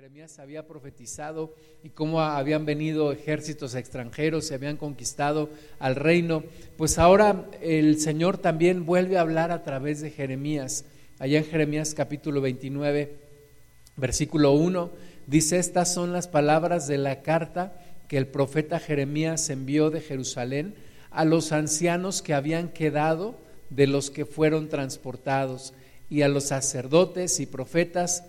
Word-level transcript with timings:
Jeremías 0.00 0.38
había 0.38 0.66
profetizado 0.66 1.54
y 1.84 1.90
cómo 1.90 2.22
habían 2.22 2.64
venido 2.64 3.12
ejércitos 3.12 3.74
extranjeros 3.74 4.50
y 4.50 4.54
habían 4.54 4.78
conquistado 4.78 5.50
al 5.78 5.94
reino, 5.94 6.42
pues 6.78 6.96
ahora 6.96 7.44
el 7.60 8.00
Señor 8.00 8.38
también 8.38 8.86
vuelve 8.86 9.18
a 9.18 9.20
hablar 9.20 9.50
a 9.50 9.62
través 9.62 10.00
de 10.00 10.10
Jeremías. 10.10 10.86
Allá 11.18 11.36
en 11.36 11.44
Jeremías 11.44 11.92
capítulo 11.92 12.40
29, 12.40 13.14
versículo 13.96 14.52
1, 14.52 14.90
dice, 15.26 15.58
estas 15.58 15.92
son 15.92 16.14
las 16.14 16.28
palabras 16.28 16.88
de 16.88 16.96
la 16.96 17.20
carta 17.20 17.74
que 18.08 18.16
el 18.16 18.26
profeta 18.26 18.78
Jeremías 18.78 19.50
envió 19.50 19.90
de 19.90 20.00
Jerusalén 20.00 20.76
a 21.10 21.26
los 21.26 21.52
ancianos 21.52 22.22
que 22.22 22.32
habían 22.32 22.70
quedado 22.70 23.34
de 23.68 23.86
los 23.86 24.10
que 24.10 24.24
fueron 24.24 24.70
transportados 24.70 25.74
y 26.08 26.22
a 26.22 26.28
los 26.28 26.44
sacerdotes 26.44 27.38
y 27.38 27.44
profetas 27.44 28.24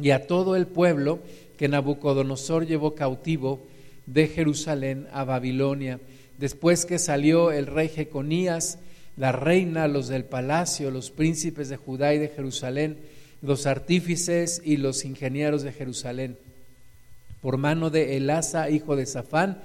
y 0.00 0.10
a 0.10 0.26
todo 0.26 0.56
el 0.56 0.66
pueblo 0.66 1.20
que 1.56 1.68
Nabucodonosor 1.68 2.66
llevó 2.66 2.94
cautivo 2.94 3.60
de 4.06 4.28
Jerusalén 4.28 5.06
a 5.12 5.24
Babilonia. 5.24 6.00
Después 6.38 6.86
que 6.86 6.98
salió 6.98 7.52
el 7.52 7.66
rey 7.66 7.88
Jeconías, 7.88 8.78
la 9.16 9.32
reina, 9.32 9.86
los 9.88 10.08
del 10.08 10.24
palacio, 10.24 10.90
los 10.90 11.10
príncipes 11.10 11.68
de 11.68 11.76
Judá 11.76 12.14
y 12.14 12.18
de 12.18 12.28
Jerusalén, 12.28 12.96
los 13.42 13.66
artífices 13.66 14.62
y 14.64 14.78
los 14.78 15.04
ingenieros 15.04 15.62
de 15.62 15.72
Jerusalén, 15.72 16.36
por 17.42 17.56
mano 17.56 17.90
de 17.90 18.16
Elasa, 18.16 18.70
hijo 18.70 18.96
de 18.96 19.06
Safán, 19.06 19.58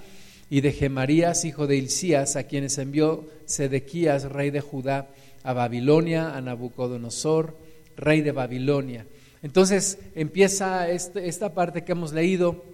y 0.48 0.60
de 0.60 0.72
Gemarías, 0.72 1.44
hijo 1.44 1.66
de 1.66 1.76
Hilcías, 1.76 2.36
a 2.36 2.44
quienes 2.44 2.78
envió 2.78 3.28
Sedequías, 3.46 4.24
rey 4.24 4.50
de 4.50 4.60
Judá, 4.60 5.08
a 5.42 5.52
Babilonia, 5.52 6.36
a 6.36 6.40
Nabucodonosor, 6.40 7.56
rey 7.96 8.20
de 8.20 8.32
Babilonia. 8.32 9.06
Entonces 9.46 10.00
empieza 10.16 10.90
este, 10.90 11.28
esta 11.28 11.54
parte 11.54 11.84
que 11.84 11.92
hemos 11.92 12.12
leído 12.12 12.64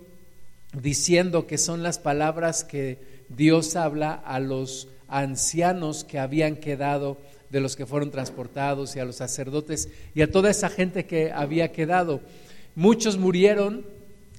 diciendo 0.73 1.47
que 1.47 1.59
son 1.59 1.83
las 1.83 1.99
palabras 1.99 2.65
que 2.65 2.97
Dios 3.29 3.77
habla 3.77 4.15
a 4.15 4.41
los 4.41 4.89
ancianos 5.07 6.03
que 6.03 6.19
habían 6.19 6.57
quedado 6.57 7.19
de 7.51 7.61
los 7.61 7.77
que 7.77 7.85
fueron 7.85 8.11
transportados 8.11 8.97
y 8.97 9.01
a 9.01 9.05
los 9.05 9.17
sacerdotes 9.17 9.91
y 10.15 10.23
a 10.23 10.31
toda 10.31 10.49
esa 10.49 10.71
gente 10.71 11.05
que 11.05 11.31
había 11.31 11.73
quedado. 11.73 12.23
Muchos 12.75 13.19
murieron 13.19 13.85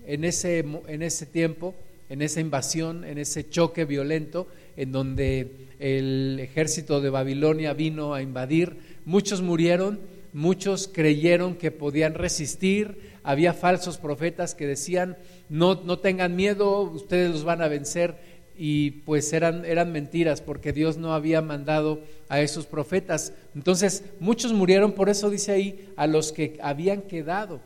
en 0.08 0.24
ese, 0.24 0.66
en 0.88 1.04
ese 1.04 1.28
tiempo, 1.28 1.76
en 2.10 2.24
esa 2.24 2.40
invasión, 2.40 3.04
en 3.04 3.20
ese 3.20 3.48
choque 3.48 3.86
violento 3.86 4.48
en 4.76 4.92
donde 4.92 5.68
el 5.78 6.40
ejército 6.40 7.00
de 7.00 7.12
Babilonia 7.12 7.74
vino 7.74 8.16
a 8.16 8.24
invadir. 8.24 8.76
Muchos 9.06 9.44
murieron 9.44 10.00
muchos 10.34 10.88
creyeron 10.88 11.56
que 11.56 11.72
podían 11.72 12.16
resistir, 12.16 13.14
había 13.24 13.54
falsos 13.54 13.98
profetas 13.98 14.56
que 14.56 14.68
decían, 14.68 15.18
no, 15.48 15.76
no 15.84 16.00
tengan 16.00 16.36
miedo, 16.36 16.82
ustedes 16.82 17.32
los 17.32 17.44
van 17.44 17.62
a 17.62 17.68
vencer, 17.68 18.18
y 18.56 18.92
pues 18.92 19.34
eran, 19.34 19.66
eran 19.66 19.92
mentiras 19.92 20.42
porque 20.42 20.74
Dios 20.74 20.98
no 20.98 21.14
había 21.14 21.42
mandado 21.42 22.02
a 22.30 22.42
esos 22.42 22.66
profetas. 22.66 23.34
Entonces 23.56 24.04
muchos 24.20 24.54
murieron, 24.54 24.92
por 24.92 25.10
eso 25.10 25.30
dice 25.30 25.52
ahí, 25.52 25.90
a 25.96 26.08
los 26.08 26.32
que 26.32 26.60
habían 26.62 27.02
quedado, 27.04 27.62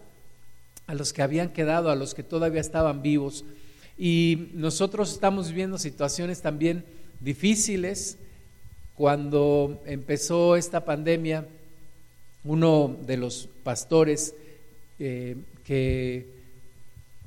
a 0.85 0.95
los 0.95 1.11
que 1.11 1.21
habían 1.21 1.49
quedado, 1.49 1.89
a 1.89 1.95
los 1.95 2.13
que 2.13 2.23
todavía 2.23 2.61
estaban 2.61 3.01
vivos. 3.01 3.43
Y 3.97 4.49
nosotros 4.53 5.11
estamos 5.11 5.49
viviendo 5.49 5.77
situaciones 5.77 6.41
también 6.41 6.85
difíciles. 7.19 8.17
Cuando 8.95 9.81
empezó 9.85 10.55
esta 10.55 10.85
pandemia, 10.85 11.47
uno 12.47 12.97
de 13.05 13.17
los 13.17 13.49
pastores 13.63 14.33
eh, 14.99 15.35
que, 15.65 16.25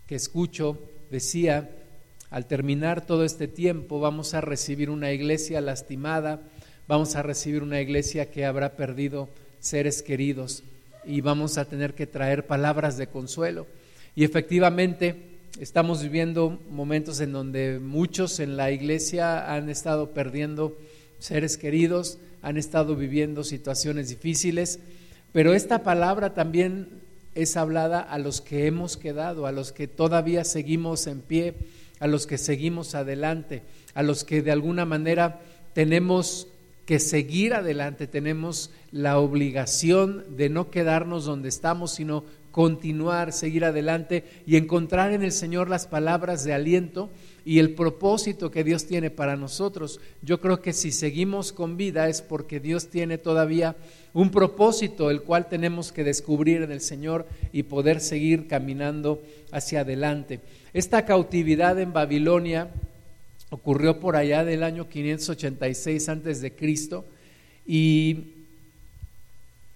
que 0.07 0.15
escucho 0.15 0.79
decía, 1.11 1.71
al 2.31 2.47
terminar 2.47 3.05
todo 3.05 3.25
este 3.25 3.47
tiempo 3.47 4.01
vamos 4.01 4.33
a 4.33 4.41
recibir 4.41 4.89
una 4.89 5.13
iglesia 5.13 5.61
lastimada, 5.61 6.41
vamos 6.89 7.17
a 7.17 7.23
recibir 7.23 7.63
una 7.63 7.83
iglesia 7.83 8.31
que 8.31 8.47
habrá 8.47 8.77
perdido 8.77 9.29
seres 9.61 10.03
queridos 10.03 10.63
y 11.05 11.21
vamos 11.21 11.59
a 11.59 11.67
tener 11.67 11.95
que 11.95 12.07
traer 12.07 12.47
palabras 12.47 12.97
de 12.97 13.07
consuelo. 13.07 13.67
Y 14.17 14.25
efectivamente 14.25 15.17
estamos 15.61 16.03
viviendo 16.03 16.59
momentos 16.71 17.21
en 17.21 17.33
donde 17.33 17.79
muchos 17.79 18.41
en 18.41 18.57
la 18.57 18.71
iglesia 18.71 19.55
han 19.55 19.69
estado 19.69 20.13
perdiendo 20.13 20.79
seres 21.19 21.59
queridos, 21.59 22.19
han 22.41 22.57
estado 22.57 22.97
viviendo 22.97 23.45
situaciones 23.45 24.09
difíciles 24.09 24.81
pero 25.33 25.55
esta 25.55 25.83
palabra 25.83 26.35
también 26.35 27.01
es 27.35 27.57
hablada 27.57 28.01
a 28.01 28.19
los 28.19 28.41
que 28.41 28.67
hemos 28.67 28.97
quedado, 28.97 29.47
a 29.47 29.53
los 29.53 29.73
que 29.73 29.87
todavía 29.87 30.45
seguimos 30.45 31.07
en 31.07 31.21
pie, 31.21 31.55
a 32.01 32.07
los 32.07 32.27
que 32.27 32.39
seguimos 32.39 32.95
adelante, 32.95 33.63
a 33.95 34.03
los 34.03 34.25
que 34.25 34.43
de 34.43 34.51
alguna 34.51 34.85
manera 34.85 35.41
tenemos 35.73 36.49
que 36.87 36.99
seguir 36.99 37.55
adelante, 37.55 38.09
tenemos 38.09 38.71
la 38.91 39.19
obligación 39.19 40.37
de 40.37 40.49
no 40.49 40.71
quedarnos 40.71 41.25
donde 41.25 41.49
estamos, 41.49 41.93
sino 41.93 42.25
continuar, 42.51 43.33
seguir 43.33 43.65
adelante 43.65 44.25
y 44.47 44.57
encontrar 44.57 45.13
en 45.13 45.23
el 45.23 45.33
Señor 45.33 45.69
las 45.69 45.87
palabras 45.87 46.45
de 46.45 46.53
aliento 46.53 47.11
y 47.45 47.59
el 47.59 47.75
propósito 47.75 48.51
que 48.51 48.65
Dios 48.65 48.87
tiene 48.87 49.11
para 49.11 49.37
nosotros. 49.37 50.01
Yo 50.23 50.41
creo 50.41 50.61
que 50.61 50.73
si 50.73 50.93
seguimos 50.93 51.53
con 51.53 51.77
vida 51.77 52.09
es 52.09 52.23
porque 52.23 52.61
Dios 52.61 52.89
tiene 52.89 53.19
todavía 53.19 53.77
un 54.13 54.31
propósito 54.31 55.11
el 55.11 55.23
cual 55.23 55.49
tenemos 55.49 55.93
que 55.93 56.05
descubrir 56.05 56.63
en 56.63 56.73
el 56.73 56.81
Señor 56.81 57.27
y 57.53 57.63
poder 57.63 58.01
seguir 58.01 58.49
caminando 58.49 59.23
hacia 59.53 59.81
adelante. 59.81 60.41
Esta 60.73 61.05
cautividad 61.05 61.79
en 61.79 61.93
Babilonia 61.93 62.69
ocurrió 63.51 63.99
por 64.01 64.17
allá 64.17 64.45
del 64.45 64.63
año 64.63 64.89
586 64.89 66.09
antes 66.09 66.41
de 66.41 66.55
Cristo 66.55 67.05
y 67.67 68.40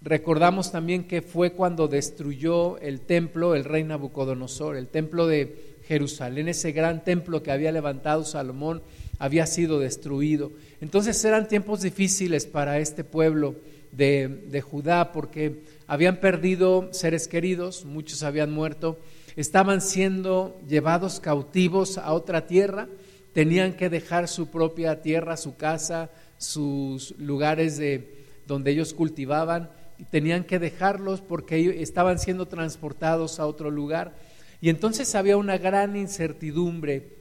recordamos 0.04 0.70
también 0.70 1.04
que 1.04 1.22
fue 1.22 1.53
cuando 1.53 1.88
destruyó 1.88 2.78
el 2.78 3.00
templo 3.00 3.54
el 3.54 3.65
rey 3.65 3.84
Nabucodonosor, 3.84 4.76
el 4.76 4.88
templo 4.88 5.26
de 5.26 5.76
Jerusalén, 5.88 6.48
ese 6.48 6.72
gran 6.72 7.03
templo 7.03 7.42
que 7.42 7.50
había 7.50 7.72
levantado 7.72 8.25
Salomón, 8.25 8.82
había 9.19 9.47
sido 9.47 9.81
destruido. 9.81 10.53
Entonces 10.82 11.25
eran 11.25 11.48
tiempos 11.48 11.81
difíciles 11.81 12.47
para 12.47 12.78
este 12.78 13.03
pueblo 13.03 13.56
de, 13.92 14.28
de, 14.50 14.60
Judá 14.60 15.10
porque 15.12 15.62
habían 15.87 16.21
perdido 16.21 16.92
seres 16.92 17.26
queridos, 17.26 17.86
muchos 17.86 18.22
habían 18.22 18.50
muerto, 18.50 18.98
estaban 19.36 19.81
siendo 19.81 20.60
llevados 20.69 21.19
cautivos 21.19 21.97
a 21.97 22.12
otra 22.12 22.47
tierra, 22.47 22.88
tenían 23.32 23.75
que 23.75 23.88
dejar 23.88 24.28
su 24.28 24.48
propia 24.48 25.00
tierra, 25.00 25.36
su 25.36 25.56
casa, 25.56 26.10
sus 26.38 27.15
lugares 27.19 27.78
de, 27.78 28.25
donde 28.47 28.72
ellos 28.72 28.92
cultivaban, 28.92 29.71
tenían 30.10 30.44
que 30.44 30.59
dejarlos 30.59 31.21
porque 31.21 31.82
estaban 31.82 32.19
siendo 32.19 32.47
transportados 32.47 33.41
a 33.41 33.47
otro 33.47 33.71
lugar. 33.71 34.15
Y 34.60 34.71
entonces 34.71 35.15
había 35.15 35.37
una 35.37 35.59
gran 35.59 35.97
incertidumbre 35.97 37.15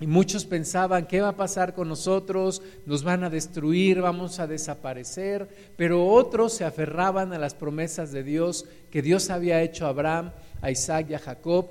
y 0.00 0.06
muchos 0.06 0.44
pensaban, 0.44 1.06
¿qué 1.06 1.20
va 1.20 1.30
a 1.30 1.36
pasar 1.36 1.74
con 1.74 1.88
nosotros? 1.88 2.62
Nos 2.86 3.02
van 3.02 3.24
a 3.24 3.30
destruir, 3.30 4.00
vamos 4.00 4.38
a 4.38 4.46
desaparecer. 4.46 5.48
Pero 5.76 6.06
otros 6.06 6.52
se 6.52 6.64
aferraban 6.64 7.32
a 7.32 7.38
las 7.38 7.54
promesas 7.54 8.12
de 8.12 8.22
Dios 8.22 8.64
que 8.92 9.02
Dios 9.02 9.28
había 9.28 9.60
hecho 9.62 9.86
a 9.86 9.88
Abraham, 9.88 10.30
a 10.60 10.70
Isaac 10.70 11.08
y 11.10 11.14
a 11.14 11.18
Jacob. 11.18 11.70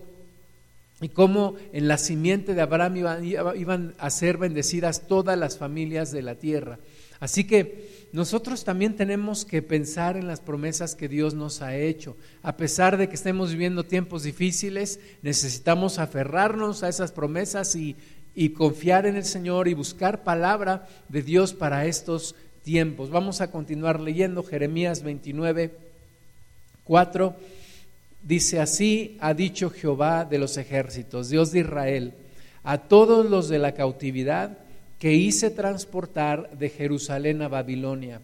Y 0.99 1.09
cómo 1.09 1.55
en 1.71 1.87
la 1.87 1.97
simiente 1.97 2.53
de 2.53 2.61
Abraham 2.61 2.97
iban, 2.97 3.25
iban 3.55 3.93
a 3.97 4.09
ser 4.09 4.37
bendecidas 4.37 5.07
todas 5.07 5.37
las 5.37 5.57
familias 5.57 6.11
de 6.11 6.21
la 6.21 6.35
tierra. 6.35 6.79
Así 7.21 7.45
que 7.45 7.96
nosotros 8.13 8.63
también 8.63 8.95
tenemos 8.95 9.43
que 9.43 9.61
pensar 9.61 10.15
en 10.15 10.27
las 10.27 10.39
promesas 10.39 10.95
que 10.95 11.09
Dios 11.09 11.33
nos 11.33 11.61
ha 11.61 11.75
hecho. 11.75 12.15
A 12.41 12.55
pesar 12.55 12.97
de 12.97 13.09
que 13.09 13.15
estemos 13.15 13.51
viviendo 13.51 13.83
tiempos 13.83 14.23
difíciles, 14.23 14.99
necesitamos 15.21 15.99
aferrarnos 15.99 16.83
a 16.83 16.89
esas 16.89 17.11
promesas 17.11 17.75
y, 17.75 17.95
confiar 18.55 19.07
en 19.07 19.15
el 19.15 19.25
Señor 19.25 19.67
y 19.67 19.73
buscar 19.73 20.23
palabra 20.23 20.87
de 21.09 21.21
Dios 21.21 21.53
para 21.53 21.85
estos 21.85 22.35
tiempos. 22.63 23.09
Vamos 23.09 23.41
a 23.41 23.49
continuar 23.51 23.99
leyendo 23.99 24.43
Jeremías 24.43 25.03
29, 25.03 25.75
4. 26.83 27.35
Dice 28.21 28.59
así, 28.59 29.17
ha 29.19 29.33
dicho 29.33 29.69
Jehová 29.69 30.23
de 30.23 30.37
los 30.37 30.57
ejércitos, 30.57 31.29
Dios 31.29 31.51
de 31.51 31.59
Israel, 31.59 32.13
a 32.63 32.77
todos 32.77 33.25
los 33.25 33.49
de 33.49 33.59
la 33.59 33.73
cautividad, 33.73 34.57
que 34.99 35.13
hice 35.13 35.49
transportar 35.49 36.57
de 36.57 36.69
Jerusalén 36.69 37.41
a 37.41 37.47
Babilonia. 37.47 38.21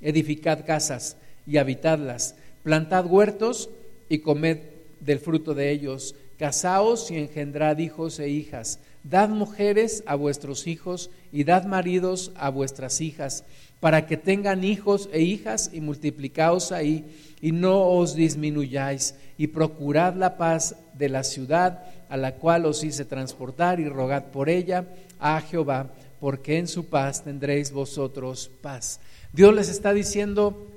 Edificad 0.00 0.64
casas 0.64 1.16
y 1.46 1.58
habitadlas, 1.58 2.34
plantad 2.62 3.06
huertos 3.06 3.70
y 4.08 4.18
comed 4.18 4.58
del 5.00 5.18
fruto 5.18 5.54
de 5.54 5.70
ellos, 5.70 6.14
casaos 6.38 7.10
y 7.10 7.16
engendrad 7.16 7.78
hijos 7.78 8.18
e 8.18 8.28
hijas, 8.28 8.78
Dad 9.04 9.30
mujeres 9.30 10.04
a 10.06 10.14
vuestros 10.14 10.68
hijos 10.68 11.10
y 11.32 11.42
dad 11.42 11.64
maridos 11.64 12.30
a 12.36 12.50
vuestras 12.50 13.00
hijas, 13.00 13.44
para 13.80 14.06
que 14.06 14.16
tengan 14.16 14.62
hijos 14.62 15.08
e 15.12 15.22
hijas 15.22 15.70
y 15.72 15.80
multiplicaos 15.80 16.70
ahí 16.70 17.04
y 17.40 17.50
no 17.50 17.82
os 17.88 18.14
disminuyáis 18.14 19.16
y 19.36 19.48
procurad 19.48 20.14
la 20.14 20.36
paz 20.36 20.76
de 20.94 21.08
la 21.08 21.24
ciudad 21.24 21.82
a 22.08 22.16
la 22.16 22.36
cual 22.36 22.64
os 22.64 22.84
hice 22.84 23.04
transportar 23.04 23.80
y 23.80 23.88
rogad 23.88 24.26
por 24.26 24.48
ella 24.48 24.86
a 25.22 25.40
Jehová, 25.40 25.92
porque 26.20 26.58
en 26.58 26.66
su 26.66 26.86
paz 26.86 27.24
tendréis 27.24 27.72
vosotros 27.72 28.50
paz. 28.60 29.00
Dios 29.32 29.54
les 29.54 29.68
está 29.68 29.94
diciendo, 29.94 30.68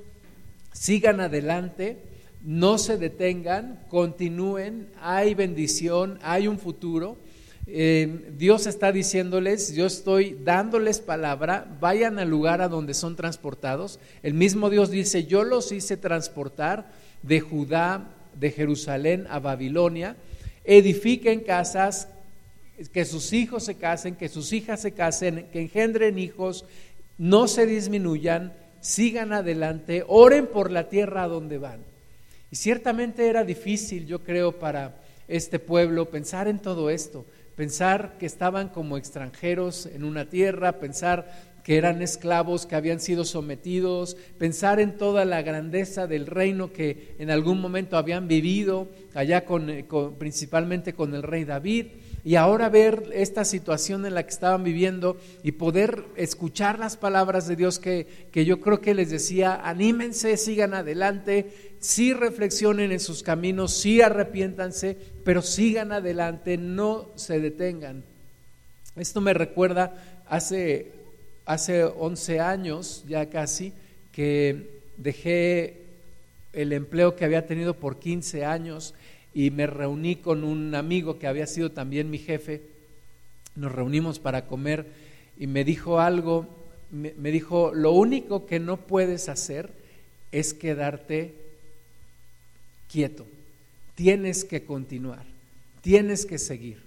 sigan 0.72 1.20
adelante, 1.20 1.98
no 2.44 2.78
se 2.78 2.98
detengan, 2.98 3.84
continúen, 3.90 4.88
hay 5.02 5.34
bendición, 5.34 6.20
hay 6.22 6.48
un 6.48 6.60
futuro. 6.60 7.18
Eh, 7.68 8.32
Dios 8.38 8.68
está 8.68 8.92
diciéndoles, 8.92 9.74
yo 9.74 9.88
estoy 9.88 10.38
dándoles 10.44 11.00
palabra, 11.00 11.76
vayan 11.82 12.20
al 12.20 12.30
lugar 12.30 12.62
a 12.62 12.68
donde 12.68 12.94
son 12.94 13.16
transportados. 13.16 14.00
El 14.22 14.36
mismo 14.36 14.70
Dios 14.70 14.92
dice, 14.92 15.26
yo 15.26 15.44
los 15.44 15.72
hice 15.72 15.98
transportar 15.98 16.92
de 17.24 17.40
Judá, 17.40 18.12
de 18.40 18.52
Jerusalén 18.52 19.26
a 19.30 19.40
Babilonia, 19.40 20.16
edifiquen 20.64 21.40
casas, 21.40 22.10
que 22.92 23.06
sus 23.06 23.34
hijos 23.34 23.64
se 23.64 23.76
casen, 23.76 24.16
que 24.16 24.30
sus 24.30 24.54
hijas 24.54 24.82
se 24.82 24.92
casen, 24.92 25.48
que 25.52 25.62
engendren 25.62 26.20
hijos, 26.20 26.66
no 27.18 27.48
se 27.48 27.66
disminuyan, 27.66 28.54
sigan 28.82 29.34
adelante, 29.34 30.04
oren 30.08 30.48
por 30.48 30.72
la 30.72 30.90
tierra 30.90 31.24
a 31.24 31.28
donde 31.28 31.58
van. 31.58 31.80
Y 32.52 32.56
ciertamente 32.56 33.28
era 33.28 33.44
difícil, 33.44 34.06
yo 34.06 34.24
creo, 34.24 34.60
para 34.60 35.02
este 35.28 35.60
pueblo 35.60 36.10
pensar 36.10 36.48
en 36.48 36.60
todo 36.60 36.90
esto 36.90 37.26
pensar 37.56 38.18
que 38.20 38.26
estaban 38.26 38.70
como 38.70 38.98
extranjeros 38.98 39.86
en 39.86 40.04
una 40.04 40.30
tierra, 40.30 40.80
pensar 40.80 41.56
que 41.64 41.78
eran 41.78 42.02
esclavos, 42.02 42.66
que 42.66 42.76
habían 42.76 43.00
sido 43.00 43.26
sometidos, 43.26 44.18
pensar 44.38 44.80
en 44.80 44.98
toda 44.98 45.26
la 45.26 45.42
grandeza 45.42 46.06
del 46.06 46.28
reino 46.28 46.72
que 46.72 47.16
en 47.18 47.32
algún 47.32 47.60
momento 47.60 47.98
habían 47.98 48.28
vivido, 48.28 48.88
allá 49.16 49.46
con, 49.46 49.72
principalmente 50.20 50.94
con 50.94 51.16
el 51.16 51.24
rey 51.24 51.44
David, 51.44 51.88
y 52.26 52.38
ahora 52.38 52.70
ver 52.70 53.12
esta 53.14 53.46
situación 53.46 54.04
en 54.04 54.16
la 54.16 54.24
que 54.24 54.32
estaban 54.32 54.64
viviendo 54.64 55.16
y 55.44 55.52
poder 55.52 56.06
escuchar 56.16 56.80
las 56.80 56.98
palabras 56.98 57.48
de 57.48 57.56
Dios 57.56 57.78
que, 57.78 58.28
que 58.32 58.46
yo 58.46 58.60
creo 58.62 58.82
que 58.82 58.96
les 58.96 59.12
decía, 59.12 59.62
anímense, 59.64 60.36
sigan 60.38 60.74
adelante, 60.74 61.76
sí 61.80 62.14
reflexionen 62.14 62.92
en 62.92 63.00
sus 63.00 63.22
caminos, 63.22 63.74
sí 63.74 64.02
arrepiéntanse, 64.02 64.98
pero 65.24 65.44
sigan 65.44 65.92
adelante, 65.92 66.58
no 66.58 67.12
se 67.16 67.40
detengan. 67.40 68.04
Esto 68.96 69.22
me 69.22 69.36
recuerda 69.36 70.24
hace, 70.28 70.94
hace 71.46 71.84
11 71.84 72.40
años, 72.40 73.06
ya 73.08 73.30
casi, 73.30 73.72
que 74.12 74.82
dejé 74.98 75.84
el 76.54 76.74
empleo 76.74 77.16
que 77.16 77.26
había 77.26 77.46
tenido 77.46 77.76
por 77.76 78.00
15 78.00 78.46
años 78.46 78.96
y 79.36 79.52
me 79.52 79.68
reuní 79.68 80.16
con 80.16 80.46
un 80.46 80.74
amigo 80.74 81.20
que 81.20 81.28
había 81.28 81.46
sido 81.46 81.70
también 81.70 82.10
mi 82.10 82.18
jefe. 82.18 82.62
Nos 83.56 83.72
reunimos 83.74 84.18
para 84.18 84.48
comer 84.48 84.88
y 85.38 85.46
me 85.46 85.66
dijo 85.66 86.00
algo, 86.00 86.48
me 86.90 87.32
dijo, 87.32 87.74
lo 87.74 87.92
único 87.92 88.46
que 88.46 88.62
no 88.62 88.78
puedes 88.78 89.28
hacer 89.28 89.72
es 90.32 90.54
quedarte 90.54 91.36
quieto. 92.90 93.28
Tienes 93.96 94.46
que 94.46 94.64
continuar, 94.64 95.26
tienes 95.82 96.26
que 96.26 96.38
seguir. 96.38 96.82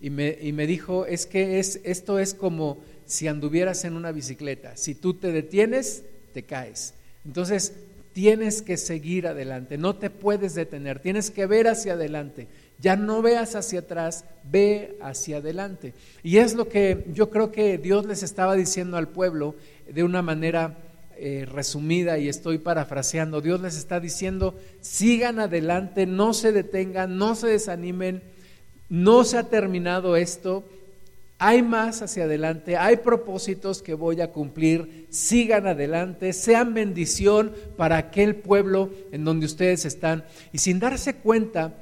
Y 0.00 0.10
me, 0.10 0.38
y 0.40 0.52
me 0.52 0.68
dijo, 0.68 1.04
es 1.06 1.26
que 1.26 1.58
es, 1.58 1.80
esto 1.82 2.20
es 2.20 2.32
como 2.32 2.78
si 3.06 3.26
anduvieras 3.26 3.84
en 3.84 3.94
una 3.94 4.12
bicicleta. 4.12 4.76
Si 4.76 4.94
tú 4.94 5.14
te 5.14 5.32
detienes, 5.32 6.04
te 6.32 6.44
caes. 6.44 6.94
Entonces, 7.24 7.72
tienes 8.12 8.62
que 8.62 8.76
seguir 8.76 9.26
adelante, 9.26 9.78
no 9.78 9.96
te 9.96 10.10
puedes 10.10 10.54
detener, 10.54 11.00
tienes 11.00 11.30
que 11.30 11.46
ver 11.46 11.68
hacia 11.68 11.94
adelante. 11.94 12.48
Ya 12.78 12.96
no 12.96 13.22
veas 13.22 13.54
hacia 13.54 13.80
atrás, 13.80 14.24
ve 14.42 14.98
hacia 15.00 15.36
adelante. 15.36 15.94
Y 16.22 16.38
es 16.38 16.54
lo 16.54 16.68
que 16.68 17.06
yo 17.12 17.30
creo 17.30 17.52
que 17.52 17.78
Dios 17.78 18.06
les 18.06 18.22
estaba 18.22 18.56
diciendo 18.56 18.96
al 18.96 19.08
pueblo 19.08 19.54
de 19.88 20.02
una 20.02 20.20
manera 20.20 20.76
eh, 21.16 21.46
resumida 21.46 22.18
y 22.18 22.28
estoy 22.28 22.58
parafraseando, 22.58 23.40
Dios 23.40 23.60
les 23.60 23.76
está 23.76 24.00
diciendo, 24.00 24.58
sigan 24.80 25.38
adelante, 25.38 26.06
no 26.06 26.34
se 26.34 26.50
detengan, 26.50 27.16
no 27.16 27.36
se 27.36 27.46
desanimen, 27.46 28.22
no 28.88 29.22
se 29.22 29.38
ha 29.38 29.44
terminado 29.44 30.16
esto, 30.16 30.64
hay 31.44 31.60
más 31.60 32.02
hacia 32.02 32.22
adelante, 32.22 32.76
hay 32.76 32.98
propósitos 32.98 33.82
que 33.82 33.94
voy 33.94 34.20
a 34.20 34.30
cumplir, 34.30 35.08
sigan 35.10 35.66
adelante, 35.66 36.32
sean 36.32 36.72
bendición 36.72 37.50
para 37.76 37.96
aquel 37.96 38.36
pueblo 38.36 38.90
en 39.10 39.24
donde 39.24 39.46
ustedes 39.46 39.84
están. 39.84 40.22
Y 40.52 40.58
sin 40.58 40.78
darse 40.78 41.16
cuenta, 41.16 41.74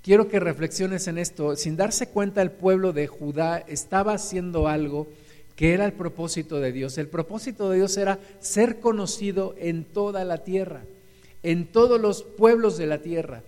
quiero 0.00 0.26
que 0.28 0.40
reflexiones 0.40 1.06
en 1.06 1.18
esto, 1.18 1.54
sin 1.54 1.76
darse 1.76 2.08
cuenta 2.08 2.40
el 2.40 2.50
pueblo 2.50 2.94
de 2.94 3.06
Judá 3.06 3.58
estaba 3.68 4.14
haciendo 4.14 4.68
algo 4.68 5.06
que 5.54 5.74
era 5.74 5.84
el 5.84 5.92
propósito 5.92 6.58
de 6.58 6.72
Dios. 6.72 6.96
El 6.96 7.08
propósito 7.08 7.68
de 7.68 7.76
Dios 7.76 7.98
era 7.98 8.18
ser 8.40 8.80
conocido 8.80 9.54
en 9.58 9.84
toda 9.84 10.24
la 10.24 10.44
tierra, 10.44 10.80
en 11.42 11.66
todos 11.66 12.00
los 12.00 12.22
pueblos 12.22 12.78
de 12.78 12.86
la 12.86 13.02
tierra. 13.02 13.42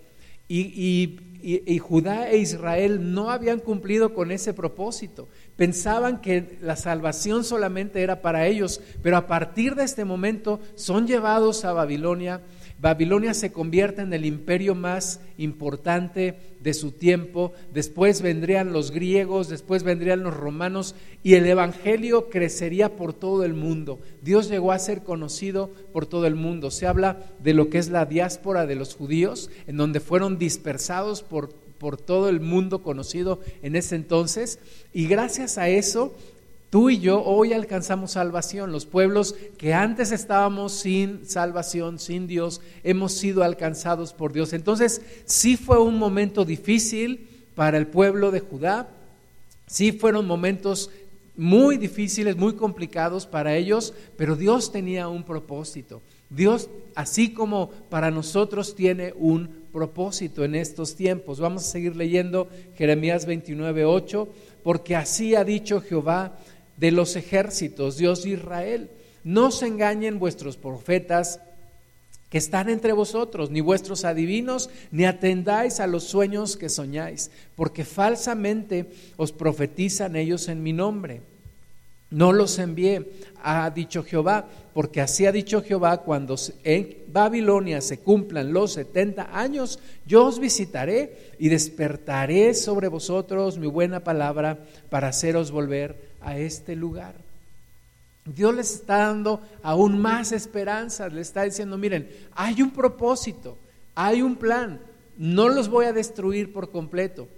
Y, 0.49 1.19
Judá 1.79 2.31
e 2.31 2.39
Israel 2.39 3.15
no 3.15 3.31
habían 3.31 3.61
cumplido 3.61 4.15
con 4.15 4.33
ese 4.33 4.53
propósito. 4.53 5.29
Pensaban 5.55 6.21
que 6.21 6.59
la 6.61 6.75
salvación 6.75 7.45
solamente 7.45 8.03
era 8.03 8.21
para 8.21 8.47
ellos, 8.47 8.81
pero 9.03 9.17
a 9.17 9.29
partir 9.29 9.77
de 9.77 9.85
este 9.85 10.05
momento 10.05 10.59
son 10.75 11.07
llevados 11.07 11.65
a 11.65 11.73
Babilonia 11.73 12.43
Babilonia 12.79 13.33
se 13.33 13.53
convierte 13.53 14.03
en 14.03 14.13
el 14.13 14.27
imperio 14.27 14.75
más 14.75 15.21
importante 15.39 16.39
de 16.61 16.75
su 16.75 16.93
tiempo, 16.93 17.53
después 17.73 18.21
vendrían 18.21 18.73
los 18.73 18.91
griegos, 18.91 19.49
después 19.49 19.83
vendrían 19.83 20.23
los 20.23 20.37
romanos 20.37 20.95
y 21.23 21.35
el 21.35 21.47
Evangelio 21.47 22.29
crecería 22.29 22.97
por 22.97 23.15
todo 23.15 23.45
el 23.45 23.55
mundo. 23.55 24.01
Dios 24.21 24.51
llegó 24.51 24.73
a 24.73 24.79
ser 24.79 25.05
conocido 25.05 25.71
por 25.93 26.07
todo 26.07 26.27
el 26.27 26.35
mundo. 26.35 26.71
Se 26.71 26.87
habla 26.87 27.25
de 27.39 27.55
lo 27.55 27.71
que 27.71 27.79
es 27.79 27.89
la 27.89 28.05
diáspora 28.05 28.67
de 28.67 28.77
los 28.77 28.95
judíos, 28.95 29.51
en 29.67 29.77
donde 29.77 30.01
fueron 30.01 30.39
dispersados 30.39 31.23
por, 31.23 31.55
por 31.79 31.97
todo 31.97 32.29
el 32.29 32.41
mundo 32.41 32.83
conocido 32.83 33.41
en 33.63 33.77
ese 33.77 33.97
entonces, 33.97 34.59
y 34.93 35.07
gracias 35.07 35.57
a 35.57 35.69
eso 35.69 36.15
Tú 36.77 36.91
y 36.91 36.99
yo 36.99 37.23
hoy 37.25 37.55
alcanzamos 37.55 38.11
salvación. 38.11 38.71
Los 38.71 38.85
pueblos 38.85 39.35
que 39.57 39.73
antes 39.73 40.13
estábamos 40.13 40.75
sin 40.75 41.25
salvación, 41.25 41.99
sin 41.99 42.27
Dios, 42.27 42.61
hemos 42.85 43.13
sido 43.13 43.45
alcanzados 43.45 44.13
por 44.13 44.35
Dios. 44.35 44.53
Entonces, 44.53 45.01
sí 45.25 45.57
fue 45.57 45.81
un 45.81 45.97
momento 45.99 46.45
difícil 46.45 47.31
para 47.55 47.79
el 47.79 47.87
pueblo 47.87 48.31
de 48.31 48.41
Judá. 48.41 48.91
Sí 49.67 49.91
fueron 49.91 50.27
momentos 50.27 50.91
muy 51.35 51.79
difíciles, 51.79 52.37
muy 52.37 52.53
complicados 52.57 53.25
para 53.25 53.57
ellos, 53.57 53.95
pero 54.19 54.37
Dios 54.37 54.71
tenía 54.71 55.09
un 55.09 55.23
propósito. 55.23 56.03
Dios, 56.29 56.69
así 56.95 57.33
como 57.33 57.71
para 57.89 58.11
nosotros, 58.11 58.75
tiene 58.75 59.15
un 59.17 59.49
propósito 59.73 60.45
en 60.45 60.55
estos 60.55 60.95
tiempos. 60.95 61.41
Vamos 61.41 61.65
a 61.65 61.71
seguir 61.71 61.97
leyendo 61.97 62.51
Jeremías 62.77 63.25
29, 63.25 63.87
8, 63.87 64.29
porque 64.63 64.95
así 64.95 65.35
ha 65.35 65.43
dicho 65.43 65.81
Jehová 65.81 66.37
de 66.77 66.91
los 66.91 67.17
ejércitos, 67.17 67.97
Dios 67.97 68.23
de 68.23 68.31
Israel. 68.31 68.91
No 69.25 69.51
se 69.51 69.67
engañen 69.67 70.19
vuestros 70.19 70.57
profetas 70.57 71.41
que 72.31 72.39
están 72.39 72.69
entre 72.69 72.93
vosotros, 72.93 73.51
ni 73.51 73.61
vuestros 73.61 74.05
adivinos, 74.05 74.69
ni 74.91 75.05
atendáis 75.05 75.81
a 75.81 75.87
los 75.87 76.05
sueños 76.05 76.57
que 76.57 76.69
soñáis, 76.69 77.31
porque 77.55 77.85
falsamente 77.85 78.87
os 79.17 79.33
profetizan 79.33 80.17
ellos 80.17 80.49
en 80.49 80.63
mi 80.63 80.73
nombre. 80.73 81.23
No 82.11 82.33
los 82.33 82.59
envié, 82.59 83.05
ha 83.43 83.69
dicho 83.71 84.05
Jehová, 84.05 84.49
porque 84.75 85.01
así 85.01 85.27
ha 85.27 85.33
dicho 85.33 85.63
Jehová, 85.63 85.99
cuando 85.99 86.37
en 86.63 86.99
Babilonia 87.09 87.81
se 87.81 87.99
cumplan 87.99 88.53
los 88.53 88.75
setenta 88.75 89.31
años, 89.33 89.81
yo 90.07 90.27
os 90.27 90.39
visitaré 90.39 91.33
y 91.39 91.49
despertaré 91.49 92.55
sobre 92.55 92.89
vosotros 92.89 93.59
mi 93.59 93.67
buena 93.67 94.05
palabra 94.05 94.59
para 94.89 95.09
haceros 95.09 95.51
volver 95.51 96.16
a 96.27 96.37
este 96.37 96.75
lugar. 96.75 97.15
Dios 98.25 98.53
les 98.53 98.75
está 98.75 98.99
dando 98.99 99.41
aún 99.63 99.99
más 99.99 100.33
esperanzas, 100.33 101.13
le 101.13 101.21
está 101.21 101.45
diciendo, 101.45 101.79
miren, 101.79 102.11
hay 102.35 102.61
un 102.61 102.73
propósito, 102.73 103.57
hay 103.95 104.23
un 104.23 104.35
plan, 104.35 104.81
no 105.17 105.49
los 105.49 105.69
voy 105.69 105.87
a 105.87 105.93
destruir 105.93 106.53
por 106.53 106.73
completo. 106.73 107.29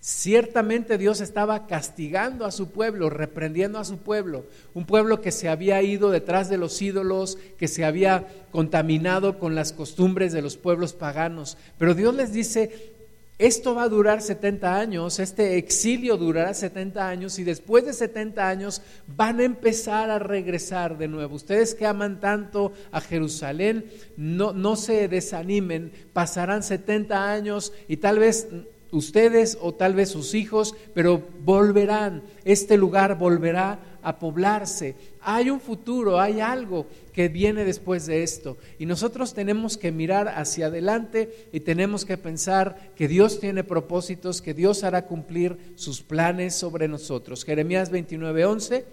Ciertamente 0.00 0.96
Dios 0.96 1.20
estaba 1.20 1.66
castigando 1.66 2.46
a 2.46 2.50
su 2.50 2.70
pueblo, 2.70 3.10
reprendiendo 3.10 3.78
a 3.78 3.84
su 3.84 3.98
pueblo, 3.98 4.46
un 4.72 4.86
pueblo 4.86 5.20
que 5.20 5.30
se 5.30 5.50
había 5.50 5.82
ido 5.82 6.10
detrás 6.10 6.48
de 6.48 6.56
los 6.56 6.80
ídolos, 6.80 7.36
que 7.58 7.68
se 7.68 7.84
había 7.84 8.26
contaminado 8.50 9.38
con 9.38 9.54
las 9.54 9.74
costumbres 9.74 10.32
de 10.32 10.40
los 10.40 10.56
pueblos 10.56 10.94
paganos. 10.94 11.58
Pero 11.76 11.94
Dios 11.94 12.14
les 12.14 12.32
dice, 12.32 12.94
esto 13.40 13.74
va 13.74 13.84
a 13.84 13.88
durar 13.88 14.20
70 14.20 14.76
años, 14.76 15.18
este 15.18 15.56
exilio 15.56 16.18
durará 16.18 16.52
70 16.52 17.08
años 17.08 17.38
y 17.38 17.44
después 17.44 17.86
de 17.86 17.94
70 17.94 18.46
años 18.46 18.82
van 19.06 19.40
a 19.40 19.44
empezar 19.44 20.10
a 20.10 20.18
regresar 20.18 20.98
de 20.98 21.08
nuevo. 21.08 21.36
Ustedes 21.36 21.74
que 21.74 21.86
aman 21.86 22.20
tanto 22.20 22.74
a 22.92 23.00
Jerusalén, 23.00 23.86
no, 24.18 24.52
no 24.52 24.76
se 24.76 25.08
desanimen, 25.08 25.90
pasarán 26.12 26.62
70 26.62 27.32
años 27.32 27.72
y 27.88 27.96
tal 27.96 28.18
vez 28.18 28.46
ustedes 28.92 29.56
o 29.58 29.72
tal 29.72 29.94
vez 29.94 30.10
sus 30.10 30.34
hijos, 30.34 30.74
pero 30.92 31.26
volverán, 31.42 32.22
este 32.44 32.76
lugar 32.76 33.16
volverá 33.16 33.78
a 34.02 34.18
poblarse. 34.18 34.96
Hay 35.22 35.48
un 35.48 35.60
futuro, 35.60 36.20
hay 36.20 36.40
algo 36.40 36.86
que 37.12 37.28
viene 37.28 37.64
después 37.64 38.06
de 38.06 38.22
esto. 38.22 38.56
Y 38.78 38.86
nosotros 38.86 39.34
tenemos 39.34 39.76
que 39.76 39.92
mirar 39.92 40.28
hacia 40.28 40.66
adelante 40.66 41.48
y 41.52 41.60
tenemos 41.60 42.04
que 42.04 42.16
pensar 42.16 42.92
que 42.96 43.08
Dios 43.08 43.40
tiene 43.40 43.64
propósitos, 43.64 44.42
que 44.42 44.54
Dios 44.54 44.84
hará 44.84 45.06
cumplir 45.06 45.58
sus 45.76 46.02
planes 46.02 46.54
sobre 46.54 46.88
nosotros. 46.88 47.44
Jeremías 47.44 47.90
29:11, 47.90 48.84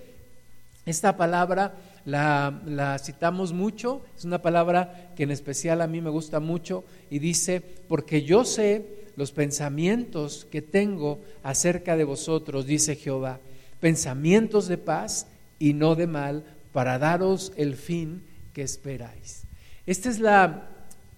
esta 0.85 1.17
palabra 1.17 1.75
la, 2.05 2.61
la, 2.65 2.97
citamos 2.99 3.51
mucho, 3.51 4.01
es 4.17 4.23
una 4.23 4.41
palabra 4.41 5.11
que 5.15 5.23
en 5.23 5.31
especial 5.31 5.81
a 5.81 5.87
mí 5.87 5.99
me 5.99 6.09
gusta 6.09 6.39
mucho 6.39 6.85
y 7.09 7.19
dice, 7.19 7.61
porque 7.87 8.23
yo 8.23 8.45
sé 8.45 8.85
los 9.17 9.31
pensamientos 9.31 10.47
que 10.49 10.61
tengo 10.61 11.19
acerca 11.43 11.97
de 11.97 12.05
vosotros, 12.05 12.65
dice 12.65 12.95
Jehová, 12.95 13.39
pensamientos 13.81 14.67
de 14.67 14.77
paz 14.77 15.27
y 15.59 15.73
no 15.73 15.95
de 15.95 16.07
mal, 16.07 16.43
para 16.77 16.99
daros 16.99 17.53
el 17.57 17.73
fin 17.73 18.21
que 18.53 18.61
esperáis. 18.61 19.47
Esta 19.87 20.09
es 20.09 20.19
la, 20.19 20.69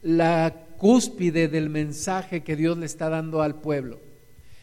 la 0.01 0.55
cúspide 0.77 1.49
del 1.49 1.69
mensaje 1.69 2.43
que 2.43 2.55
Dios 2.55 2.77
le 2.77 2.85
está 2.85 3.09
dando 3.09 3.41
al 3.41 3.55
pueblo. 3.55 3.99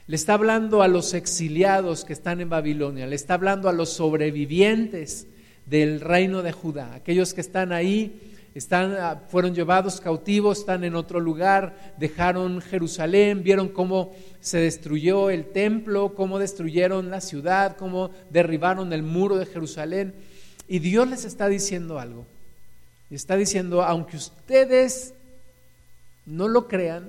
Le 0.06 0.16
está 0.16 0.32
hablando 0.32 0.80
a 0.80 0.88
los 0.88 1.12
exiliados 1.12 2.06
que 2.06 2.14
están 2.14 2.40
en 2.40 2.48
Babilonia, 2.48 3.06
le 3.06 3.14
está 3.14 3.34
hablando 3.34 3.68
a 3.68 3.74
los 3.74 3.90
sobrevivientes 3.90 5.26
del 5.66 6.00
reino 6.00 6.42
de 6.42 6.52
Judá, 6.52 6.94
aquellos 6.94 7.34
que 7.34 7.42
están 7.42 7.72
ahí 7.72 8.32
están, 8.54 8.94
ah, 8.98 9.20
fueron 9.28 9.54
llevados 9.54 10.00
cautivos, 10.00 10.60
están 10.60 10.82
en 10.82 10.94
otro 10.94 11.20
lugar, 11.20 11.94
dejaron 11.98 12.62
Jerusalén, 12.62 13.42
vieron 13.42 13.68
cómo 13.68 14.14
se 14.40 14.60
destruyó 14.60 15.28
el 15.28 15.44
templo, 15.44 16.14
cómo 16.14 16.38
destruyeron 16.38 17.10
la 17.10 17.20
ciudad, 17.20 17.76
cómo 17.76 18.12
derribaron 18.30 18.94
el 18.94 19.02
muro 19.02 19.36
de 19.36 19.44
Jerusalén. 19.44 20.14
Y 20.68 20.78
Dios 20.80 21.08
les 21.08 21.24
está 21.24 21.48
diciendo 21.48 21.98
algo. 21.98 22.26
Está 23.10 23.36
diciendo, 23.36 23.82
aunque 23.82 24.16
ustedes 24.16 25.14
no 26.24 26.48
lo 26.48 26.66
crean, 26.66 27.08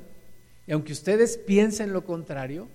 y 0.68 0.74
aunque 0.74 0.94
ustedes 0.94 1.38
piensen 1.38 1.94
lo 1.94 2.06
contrario, 2.06 2.68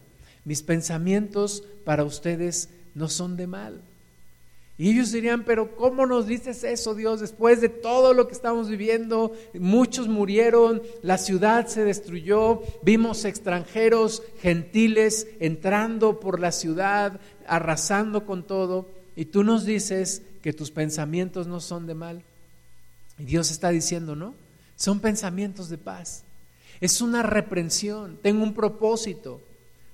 mis 0.45 0.63
pensamientos 0.63 1.63
para 1.85 2.05
ustedes 2.05 2.69
no 2.95 3.09
son 3.09 3.37
de 3.37 3.47
mal 3.47 3.83
y 4.83 4.91
ellos 4.91 5.13
dirían, 5.13 5.45
pero 5.45 5.77
¿cómo 5.77 6.07
nos 6.07 6.27
dices 6.27 6.65
eso, 6.65 6.95
Dios? 6.95 7.21
Después 7.21 7.61
de 7.61 7.69
todo 7.69 8.15
lo 8.15 8.27
que 8.27 8.33
estamos 8.33 8.69
viviendo, 8.69 9.33
muchos 9.55 10.09
murieron, 10.09 10.83
la 11.03 11.19
ciudad 11.19 11.67
se 11.69 11.85
destruyó, 11.85 12.63
vimos 12.83 13.25
extranjeros, 13.25 14.23
gentiles 14.41 15.29
entrando 15.39 16.19
por 16.19 16.41
la 16.41 16.51
ciudad, 16.51 17.21
arrasando 17.47 18.25
con 18.27 18.45
todo, 18.45 18.89
y 19.15 19.27
tú 19.27 19.45
nos 19.45 19.67
dices 19.67 20.23
que 20.43 20.53
tus 20.53 20.71
pensamientos 20.71 21.47
no 21.47 21.61
son 21.61 21.87
de 21.87 21.95
mal. 21.95 22.23
Y 23.19 23.25
Dios 23.25 23.51
está 23.51 23.71
diciendo, 23.71 24.17
¿no? 24.17 24.35
Son 24.77 25.01
pensamientos 25.01 25.69
de 25.69 25.79
paz. 25.79 26.25
Es 26.81 27.01
una 27.01 27.23
reprensión, 27.23 28.19
tengo 28.23 28.43
un 28.43 28.55
propósito. 28.55 29.41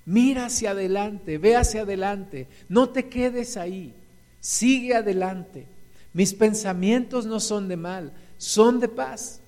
Mira 0.06 0.46
hacia 0.46 0.70
adelante, 0.70 1.36
ve 1.38 1.54
hacia 1.54 1.82
adelante, 1.82 2.48
no 2.68 2.88
te 2.88 3.08
quedes 3.08 3.56
ahí 3.56 3.94
sigue 4.40 4.94
adelante. 4.94 5.66
Mis 6.12 6.34
pensamientos 6.34 7.26
no 7.26 7.40
son 7.40 7.68
de 7.68 7.76
mal, 7.76 8.12
son 8.38 8.80
de 8.80 8.88
paz, 8.88 9.40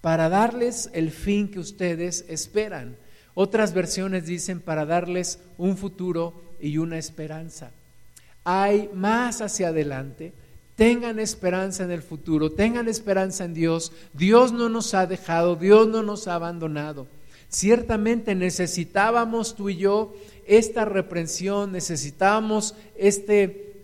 para 0.00 0.28
darles 0.28 0.90
el 0.92 1.10
fin 1.10 1.48
que 1.48 1.60
ustedes 1.60 2.24
esperan. 2.28 2.96
Otras 3.34 3.72
versiones 3.72 4.26
dicen 4.26 4.60
para 4.60 4.84
darles 4.84 5.38
un 5.56 5.76
futuro 5.76 6.42
y 6.60 6.78
una 6.78 6.98
esperanza. 6.98 7.70
Hay 8.44 8.90
más 8.94 9.40
hacia 9.40 9.68
adelante. 9.68 10.32
Tengan 10.76 11.18
esperanza 11.18 11.82
en 11.82 11.90
el 11.90 12.02
futuro, 12.02 12.52
tengan 12.52 12.88
esperanza 12.88 13.44
en 13.44 13.52
Dios. 13.52 13.92
Dios 14.12 14.52
no 14.52 14.68
nos 14.68 14.94
ha 14.94 15.06
dejado, 15.06 15.56
Dios 15.56 15.88
no 15.88 16.02
nos 16.02 16.28
ha 16.28 16.34
abandonado. 16.34 17.08
Ciertamente 17.48 18.34
necesitábamos 18.34 19.56
tú 19.56 19.70
y 19.70 19.76
yo 19.76 20.14
esta 20.46 20.84
reprensión, 20.84 21.72
necesitábamos 21.72 22.74
este 22.96 23.74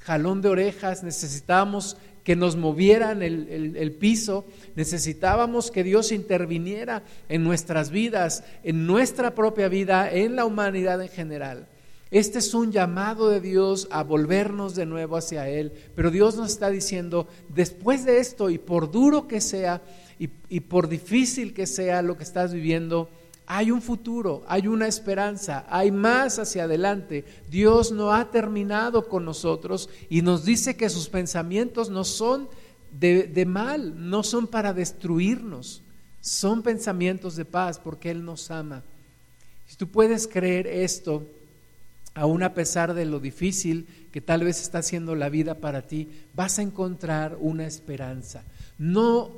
jalón 0.00 0.42
de 0.42 0.48
orejas, 0.50 1.02
necesitábamos 1.02 1.96
que 2.22 2.36
nos 2.36 2.56
movieran 2.56 3.22
el, 3.22 3.76
el, 3.76 3.92
piso, 3.92 4.46
necesitábamos 4.76 5.70
que 5.70 5.84
Dios 5.84 6.12
interviniera 6.12 7.02
en 7.28 7.44
nuestras 7.44 7.90
vidas, 7.90 8.44
en 8.62 8.86
nuestra 8.86 9.34
propia 9.34 9.68
vida, 9.68 10.10
en 10.10 10.36
la 10.36 10.46
humanidad 10.46 11.02
en 11.02 11.08
general. 11.08 11.66
Este 12.10 12.38
es 12.38 12.54
un 12.54 12.70
llamado 12.70 13.28
de 13.28 13.40
Dios 13.40 13.88
a 13.90 14.02
volvernos 14.02 14.74
de 14.74 14.86
nuevo 14.86 15.16
hacia 15.16 15.48
Él, 15.48 15.72
pero 15.96 16.10
Dios 16.10 16.36
nos 16.36 16.52
está 16.52 16.70
diciendo, 16.70 17.26
después 17.48 18.04
de 18.04 18.18
esto, 18.18 18.50
y 18.50 18.58
por 18.58 18.90
duro 18.90 19.26
que 19.26 19.40
sea, 19.40 19.82
y, 20.18 20.60
por 20.60 20.88
difícil 20.88 21.52
que 21.54 21.66
sea 21.66 22.02
lo 22.02 22.16
que 22.16 22.22
estás 22.22 22.52
viviendo, 22.52 23.08
hay 23.46 23.70
un 23.70 23.82
futuro, 23.82 24.42
hay 24.46 24.68
una 24.68 24.86
esperanza, 24.86 25.66
hay 25.68 25.90
más 25.90 26.38
hacia 26.38 26.64
adelante. 26.64 27.24
Dios 27.50 27.92
no 27.92 28.12
ha 28.12 28.30
terminado 28.30 29.08
con 29.08 29.24
nosotros 29.24 29.90
y 30.08 30.22
nos 30.22 30.44
dice 30.44 30.76
que 30.76 30.88
sus 30.88 31.08
pensamientos 31.08 31.90
no 31.90 32.04
son 32.04 32.48
de, 32.90 33.44
mal, 33.46 34.08
no 34.08 34.22
son 34.22 34.46
para 34.46 34.72
destruirnos, 34.72 35.82
son 36.20 36.62
pensamientos 36.62 37.36
de 37.36 37.44
paz 37.44 37.78
porque 37.78 38.10
Él 38.10 38.24
nos 38.24 38.50
ama. 38.50 38.82
Si 39.66 39.76
tú 39.76 39.88
puedes 39.88 40.26
creer 40.26 40.66
esto, 40.66 41.26
aún 42.14 42.42
a 42.42 42.54
pesar 42.54 42.94
de 42.94 43.04
lo 43.04 43.20
difícil 43.20 43.86
que 44.12 44.20
tal 44.20 44.44
vez 44.44 44.60
está 44.60 44.78
haciendo 44.78 45.14
la 45.14 45.28
vida 45.28 45.56
para 45.56 45.82
ti, 45.82 46.08
vas 46.34 46.58
a 46.58 46.62
encontrar 46.62 47.36
una 47.40 47.66
esperanza. 47.66 48.44
No 48.78 49.30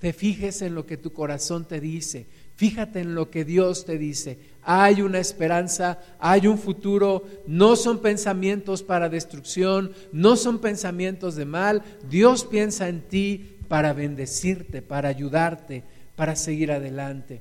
te 0.00 0.12
fijes 0.12 0.62
en 0.62 0.74
lo 0.74 0.86
que 0.86 0.96
tu 0.96 1.12
corazón 1.12 1.66
te 1.66 1.80
dice, 1.80 2.26
Fíjate 2.62 3.00
en 3.00 3.14
lo 3.14 3.30
que 3.30 3.44
Dios 3.44 3.84
te 3.84 3.98
dice. 3.98 4.38
Hay 4.62 5.02
una 5.02 5.18
esperanza, 5.18 5.98
hay 6.20 6.46
un 6.46 6.58
futuro, 6.58 7.24
no 7.46 7.74
son 7.76 7.98
pensamientos 7.98 8.82
para 8.84 9.08
destrucción, 9.08 9.92
no 10.12 10.36
son 10.36 10.60
pensamientos 10.60 11.34
de 11.34 11.44
mal. 11.44 11.82
Dios 12.08 12.44
piensa 12.44 12.88
en 12.88 13.00
ti 13.00 13.56
para 13.66 13.92
bendecirte, 13.94 14.82
para 14.82 15.08
ayudarte, 15.08 15.82
para 16.14 16.36
seguir 16.36 16.70
adelante. 16.70 17.40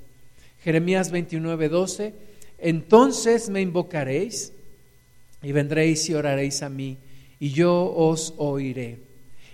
Jeremías 0.64 1.12
29, 1.12 1.70
12. 1.70 2.16
Entonces 2.58 3.50
me 3.50 3.62
invocaréis 3.62 4.54
y 5.44 5.52
vendréis 5.52 6.10
y 6.10 6.14
oraréis 6.14 6.62
a 6.62 6.70
mí, 6.70 6.98
y 7.40 7.50
yo 7.50 7.94
os 7.96 8.34
oiré. 8.38 9.00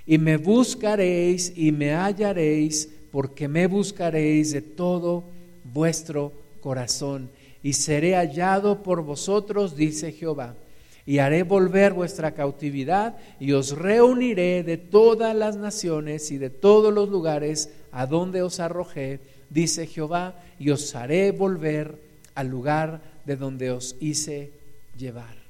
Y 0.06 0.17
me 0.17 0.38
buscaréis 0.38 1.53
y 1.56 1.72
me 1.72 1.94
hallaréis, 1.94 2.89
porque 3.12 3.48
me 3.48 3.67
buscaréis 3.67 4.51
de 4.51 4.62
todo 4.62 5.24
vuestro 5.74 6.34
corazón, 6.62 7.29
y 7.63 7.74
seré 7.74 8.15
hallado 8.15 8.84
por 8.84 9.01
vosotros, 9.01 9.75
dice 9.75 10.12
Jehová. 10.12 10.56
Y 11.06 11.20
haré 11.20 11.44
volver 11.44 11.94
vuestra 11.94 12.32
cautividad, 12.32 13.17
y 13.39 13.53
os 13.53 13.77
reuniré 13.77 14.63
de 14.63 14.77
todas 14.77 15.34
las 15.36 15.56
naciones 15.56 16.32
y 16.32 16.38
de 16.38 16.50
todos 16.50 16.94
los 16.94 17.08
lugares 17.08 17.70
a 17.94 18.06
donde 18.06 18.41
os 18.41 18.60
arrojé, 18.60 19.22
dice 19.50 19.88
Jehová, 19.88 20.36
y 20.60 20.70
os 20.70 20.94
haré 20.96 21.32
volver 21.32 21.98
al 22.36 22.48
lugar 22.48 23.01
de 23.25 23.38
donde 23.38 23.72
os 23.72 23.96
hice 24.01 24.51
llevar. 24.98 25.47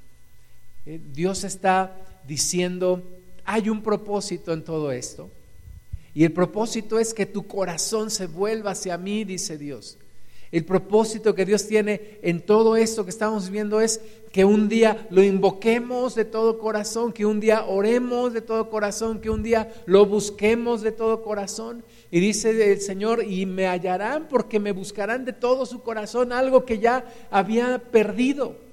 Eh, 0.87 1.01
Dios 1.11 1.43
está 1.43 1.97
diciendo, 2.25 3.03
hay 3.43 3.67
un 3.67 3.83
propósito 3.83 4.53
en 4.53 4.63
todo 4.63 4.93
esto. 4.93 5.29
Y 6.13 6.23
el 6.23 6.31
propósito 6.31 6.97
es 6.97 7.13
que 7.13 7.25
tu 7.25 7.45
corazón 7.45 8.09
se 8.09 8.25
vuelva 8.25 8.71
hacia 8.71 8.97
mí, 8.97 9.25
dice 9.25 9.57
Dios. 9.57 9.97
El 10.49 10.63
propósito 10.63 11.35
que 11.35 11.45
Dios 11.45 11.67
tiene 11.67 12.19
en 12.21 12.39
todo 12.39 12.77
esto 12.77 13.03
que 13.03 13.09
estamos 13.09 13.47
viviendo 13.47 13.81
es 13.81 13.99
que 14.31 14.45
un 14.45 14.69
día 14.69 15.05
lo 15.09 15.21
invoquemos 15.21 16.15
de 16.15 16.23
todo 16.23 16.57
corazón, 16.57 17.11
que 17.11 17.25
un 17.25 17.41
día 17.41 17.65
oremos 17.65 18.31
de 18.31 18.39
todo 18.39 18.69
corazón, 18.69 19.19
que 19.19 19.29
un 19.29 19.43
día 19.43 19.73
lo 19.85 20.05
busquemos 20.05 20.83
de 20.83 20.93
todo 20.93 21.21
corazón. 21.21 21.83
Y 22.11 22.21
dice 22.21 22.71
el 22.71 22.79
Señor, 22.79 23.25
y 23.25 23.45
me 23.45 23.67
hallarán 23.67 24.29
porque 24.29 24.57
me 24.57 24.71
buscarán 24.71 25.25
de 25.25 25.33
todo 25.33 25.65
su 25.65 25.81
corazón, 25.81 26.31
algo 26.31 26.63
que 26.63 26.79
ya 26.79 27.03
había 27.29 27.77
perdido. 27.77 28.66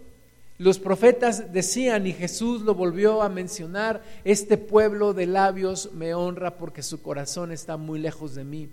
Los 0.58 0.78
profetas 0.78 1.52
decían, 1.52 2.06
y 2.06 2.12
Jesús 2.12 2.62
lo 2.62 2.74
volvió 2.74 3.22
a 3.22 3.28
mencionar, 3.28 4.02
este 4.24 4.56
pueblo 4.56 5.12
de 5.12 5.26
labios 5.26 5.90
me 5.94 6.14
honra 6.14 6.56
porque 6.56 6.82
su 6.82 7.02
corazón 7.02 7.50
está 7.50 7.76
muy 7.76 7.98
lejos 7.98 8.34
de 8.34 8.44
mí 8.44 8.68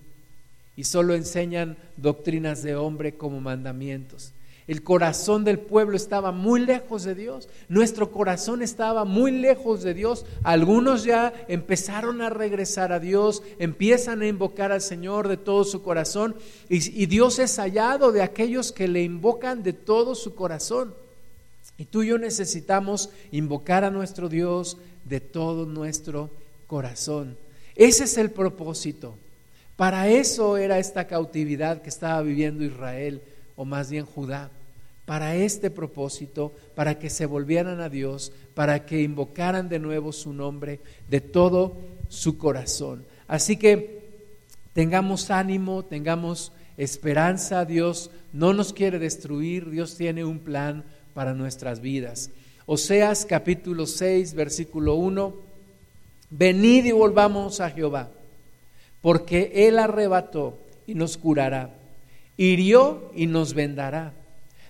y 0.75 0.83
solo 0.83 1.15
enseñan 1.15 1.77
doctrinas 1.97 2.63
de 2.63 2.75
hombre 2.75 3.15
como 3.17 3.41
mandamientos. 3.41 4.33
El 4.67 4.83
corazón 4.83 5.43
del 5.43 5.59
pueblo 5.59 5.97
estaba 5.97 6.31
muy 6.31 6.61
lejos 6.61 7.03
de 7.03 7.15
Dios. 7.15 7.49
Nuestro 7.67 8.11
corazón 8.11 8.61
estaba 8.61 9.03
muy 9.05 9.31
lejos 9.31 9.81
de 9.81 9.93
Dios. 9.93 10.25
Algunos 10.43 11.03
ya 11.03 11.33
empezaron 11.47 12.21
a 12.21 12.29
regresar 12.29 12.93
a 12.93 12.99
Dios, 12.99 13.43
empiezan 13.59 14.21
a 14.21 14.27
invocar 14.27 14.71
al 14.71 14.81
Señor 14.81 15.27
de 15.27 15.37
todo 15.37 15.63
su 15.63 15.81
corazón. 15.81 16.35
Y, 16.69 17.05
Dios 17.07 17.39
es 17.39 17.57
hallado 17.57 18.11
de 18.11 18.21
aquellos 18.21 18.71
que 18.71 18.87
le 18.87 19.03
invocan 19.03 19.63
de 19.63 19.73
todo 19.73 20.15
su 20.15 20.35
corazón. 20.35 20.93
Y 21.81 21.85
tú 21.85 22.03
y 22.03 22.09
yo 22.09 22.19
necesitamos 22.19 23.09
invocar 23.31 23.83
a 23.83 23.89
nuestro 23.89 24.29
Dios 24.29 24.77
de 25.03 25.19
todo 25.19 25.65
nuestro 25.65 26.29
corazón. 26.67 27.39
Ese 27.75 28.03
es 28.03 28.19
el 28.19 28.29
propósito. 28.29 29.15
Para 29.77 30.07
eso 30.07 30.57
era 30.57 30.77
esta 30.77 31.07
cautividad 31.07 31.81
que 31.81 31.89
estaba 31.89 32.21
viviendo 32.21 32.63
Israel 32.63 33.23
o 33.55 33.65
más 33.65 33.89
bien 33.89 34.05
Judá, 34.05 34.51
para 35.07 35.35
este 35.35 35.71
propósito, 35.71 36.53
para 36.75 36.99
que 36.99 37.09
se 37.09 37.25
volvieran 37.25 37.81
a 37.81 37.89
Dios, 37.89 38.31
para 38.53 38.85
que 38.85 39.01
invocaran 39.01 39.67
de 39.67 39.79
nuevo 39.79 40.13
su 40.13 40.33
nombre 40.33 40.81
de 41.09 41.19
todo 41.19 41.75
su 42.09 42.37
corazón. 42.37 43.05
Así 43.27 43.57
que 43.57 44.03
tengamos 44.73 45.31
ánimo, 45.31 45.83
tengamos 45.83 46.51
esperanza, 46.77 47.65
Dios 47.65 48.11
no 48.33 48.53
nos 48.53 48.71
quiere 48.71 48.99
destruir, 48.99 49.71
Dios 49.71 49.97
tiene 49.97 50.23
un 50.23 50.37
plan 50.37 50.83
para 51.13 51.33
nuestras 51.33 51.81
vidas. 51.81 52.31
Oseas 52.65 53.25
capítulo 53.25 53.85
6, 53.85 54.33
versículo 54.33 54.95
1, 54.95 55.33
venid 56.29 56.85
y 56.85 56.91
volvamos 56.91 57.59
a 57.59 57.69
Jehová, 57.69 58.09
porque 59.01 59.51
Él 59.67 59.79
arrebató 59.79 60.57
y 60.87 60.95
nos 60.95 61.17
curará 61.17 61.81
hirió 62.41 63.11
y 63.15 63.27
nos 63.27 63.53
vendará, 63.53 64.13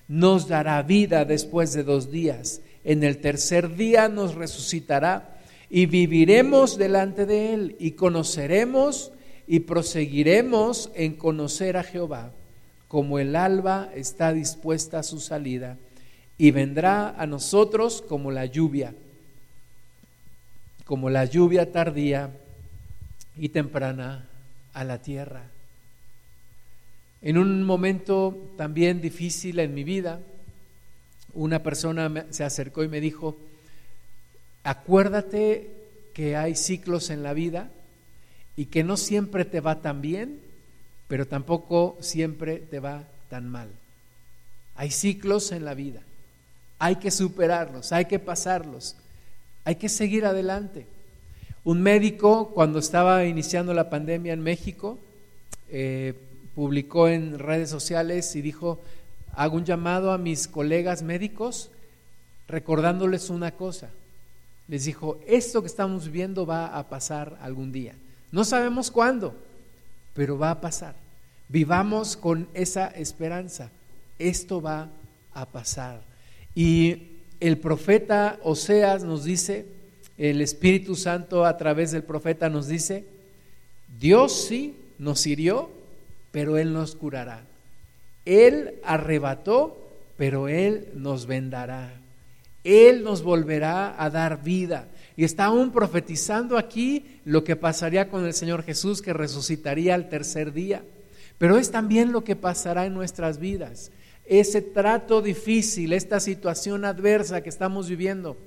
nos 0.09 0.49
dará 0.49 0.81
vida 0.83 1.23
después 1.23 1.71
de 1.71 1.83
dos 1.83 2.11
días, 2.11 2.61
en 2.83 3.03
el 3.03 3.19
tercer 3.19 3.77
día 3.77 4.09
nos 4.09 4.35
resucitará 4.35 5.37
y 5.69 5.85
viviremos 5.85 6.77
delante 6.77 7.25
de 7.25 7.53
Él 7.53 7.75
y 7.79 7.91
conoceremos 7.91 9.13
y 9.47 9.61
proseguiremos 9.61 10.91
en 10.95 11.13
conocer 11.13 11.77
a 11.77 11.83
Jehová, 11.83 12.33
como 12.89 13.19
el 13.19 13.37
alba 13.37 13.89
está 13.95 14.33
dispuesta 14.33 14.99
a 14.99 15.03
su 15.03 15.21
salida 15.21 15.77
y 16.41 16.49
vendrá 16.49 17.21
a 17.21 17.27
nosotros 17.27 18.01
como 18.01 18.31
la 18.31 18.47
lluvia, 18.47 18.95
como 20.85 21.11
la 21.11 21.25
lluvia 21.25 21.71
tardía 21.71 22.31
y 23.37 23.49
temprana 23.49 24.27
a 24.73 24.83
la 24.83 25.03
tierra. 25.03 25.43
En 27.21 27.37
un 27.37 27.61
momento 27.61 28.35
también 28.57 29.01
difícil 29.01 29.59
en 29.59 29.75
mi 29.75 29.83
vida, 29.83 30.19
una 31.35 31.61
persona 31.61 32.25
se 32.31 32.43
acercó 32.43 32.83
y 32.83 32.87
me 32.87 33.01
dijo, 33.01 33.37
acuérdate 34.63 35.69
que 36.15 36.37
hay 36.37 36.55
ciclos 36.55 37.11
en 37.11 37.21
la 37.21 37.33
vida 37.33 37.69
y 38.57 38.65
que 38.65 38.83
no 38.83 38.97
siempre 38.97 39.45
te 39.45 39.59
va 39.59 39.83
tan 39.83 40.01
bien, 40.01 40.39
pero 41.07 41.27
tampoco 41.27 41.99
siempre 42.01 42.57
te 42.57 42.79
va 42.79 43.03
tan 43.29 43.47
mal. 43.47 43.69
Hay 44.73 44.89
ciclos 44.89 45.51
en 45.51 45.65
la 45.65 45.75
vida, 45.75 46.01
hay 46.81 46.95
que 46.95 47.11
superarlos, 47.11 47.91
hay 47.91 48.05
que 48.05 48.17
pasarlos, 48.17 48.95
hay 49.65 49.75
que 49.75 49.87
seguir 49.87 50.25
adelante. 50.25 50.87
Un 51.63 51.79
médico, 51.79 52.49
cuando 52.55 52.79
estaba 52.79 53.23
iniciando 53.25 53.75
la 53.75 53.91
pandemia 53.91 54.33
en 54.33 54.41
México, 54.41 54.97
eh, 55.69 56.15
publicó 56.55 57.07
en 57.07 57.37
redes 57.37 57.69
sociales 57.69 58.35
y 58.35 58.41
dijo, 58.41 58.79
hago 59.35 59.57
un 59.57 59.63
llamado 59.63 60.11
a 60.11 60.17
mis 60.17 60.47
colegas 60.47 61.03
médicos 61.03 61.69
recordándoles 62.47 63.29
una 63.29 63.51
cosa. 63.51 63.89
Les 64.67 64.85
dijo, 64.85 65.19
esto 65.27 65.61
que 65.61 65.67
estamos 65.67 66.09
viendo 66.09 66.47
va 66.47 66.65
a 66.75 66.89
pasar 66.89 67.37
algún 67.43 67.71
día. 67.71 67.93
No 68.31 68.43
sabemos 68.43 68.89
cuándo, 68.89 69.35
pero 70.15 70.35
va 70.35 70.49
a 70.49 70.61
pasar. 70.61 70.95
Vivamos 71.47 72.17
con 72.17 72.47
esa 72.55 72.87
esperanza. 72.87 73.69
Esto 74.17 74.63
va 74.63 74.89
a 75.35 75.45
pasar. 75.45 76.10
Y 76.55 77.07
el 77.39 77.57
profeta 77.57 78.39
Oseas 78.43 79.03
nos 79.03 79.23
dice, 79.23 79.65
el 80.17 80.41
Espíritu 80.41 80.95
Santo 80.95 81.45
a 81.45 81.57
través 81.57 81.91
del 81.91 82.03
profeta 82.03 82.49
nos 82.49 82.67
dice, 82.67 83.05
Dios 83.99 84.45
sí 84.47 84.75
nos 84.99 85.25
hirió, 85.25 85.69
pero 86.31 86.57
Él 86.57 86.73
nos 86.73 86.95
curará. 86.95 87.43
Él 88.25 88.75
arrebató, 88.83 89.77
pero 90.17 90.47
Él 90.47 90.89
nos 90.93 91.25
vendará. 91.25 91.93
Él 92.63 93.03
nos 93.03 93.23
volverá 93.23 93.95
a 94.01 94.09
dar 94.09 94.43
vida. 94.43 94.87
Y 95.17 95.23
está 95.23 95.45
aún 95.45 95.71
profetizando 95.71 96.57
aquí 96.57 97.19
lo 97.25 97.43
que 97.43 97.55
pasaría 97.55 98.09
con 98.09 98.25
el 98.25 98.33
Señor 98.33 98.63
Jesús, 98.63 99.01
que 99.01 99.13
resucitaría 99.13 99.95
al 99.95 100.09
tercer 100.09 100.53
día. 100.53 100.83
Pero 101.37 101.57
es 101.57 101.71
también 101.71 102.11
lo 102.11 102.23
que 102.23 102.35
pasará 102.35 102.85
en 102.85 102.93
nuestras 102.93 103.39
vidas. 103.39 103.91
Ese 104.31 104.61
trato 104.61 105.21
difícil, 105.21 105.91
esta 105.91 106.21
situación 106.21 106.85
adversa 106.85 107.41
que 107.41 107.49
estamos 107.49 107.89
viviendo, 107.89 108.37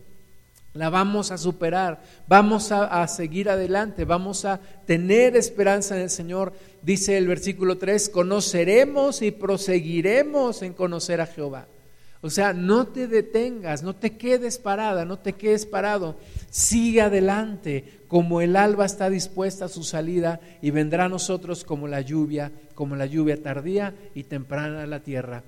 la 0.73 0.89
vamos 0.89 1.31
a 1.31 1.37
superar, 1.37 2.03
vamos 2.27 2.73
a, 2.73 3.07
seguir 3.07 3.51
adelante, 3.51 4.07
vamos 4.07 4.47
a 4.47 4.63
tener 4.87 5.37
esperanza 5.37 5.95
en 5.95 6.05
el 6.05 6.09
Señor. 6.09 6.55
Dice 6.81 7.19
el 7.19 7.29
versículo 7.29 7.77
3, 7.77 8.09
conoceremos 8.09 9.21
y 9.21 9.31
proseguiremos 9.31 10.63
en 10.63 10.73
conocer 10.73 11.21
a 11.21 11.27
Jehová. 11.27 11.67
O 12.23 12.31
sea, 12.31 12.55
no 12.55 12.87
te 12.87 13.07
detengas, 13.07 13.83
no 13.83 13.95
te 13.95 14.17
quedes 14.17 14.57
parada, 14.57 15.05
no 15.05 15.19
te 15.19 15.35
quedes 15.35 15.67
parado. 15.67 16.17
Sigue 16.49 17.03
adelante, 17.03 18.01
como 18.09 18.41
el 18.41 18.57
alba 18.57 18.87
está 18.87 19.11
dispuesta 19.11 19.67
a 19.67 19.69
su 19.69 19.85
salida 19.85 20.41
y 20.63 20.71
vendrá 20.71 21.05
a 21.05 21.11
nosotros 21.11 21.63
como 21.63 21.89
la 21.89 22.01
lluvia, 22.01 22.53
como 22.75 22.97
la 22.97 23.05
lluvia 23.05 23.43
tardía 23.43 23.95
y 24.15 24.23
temprana 24.23 24.85
a 24.85 24.87
la 24.87 25.01
tierra. 25.01 25.45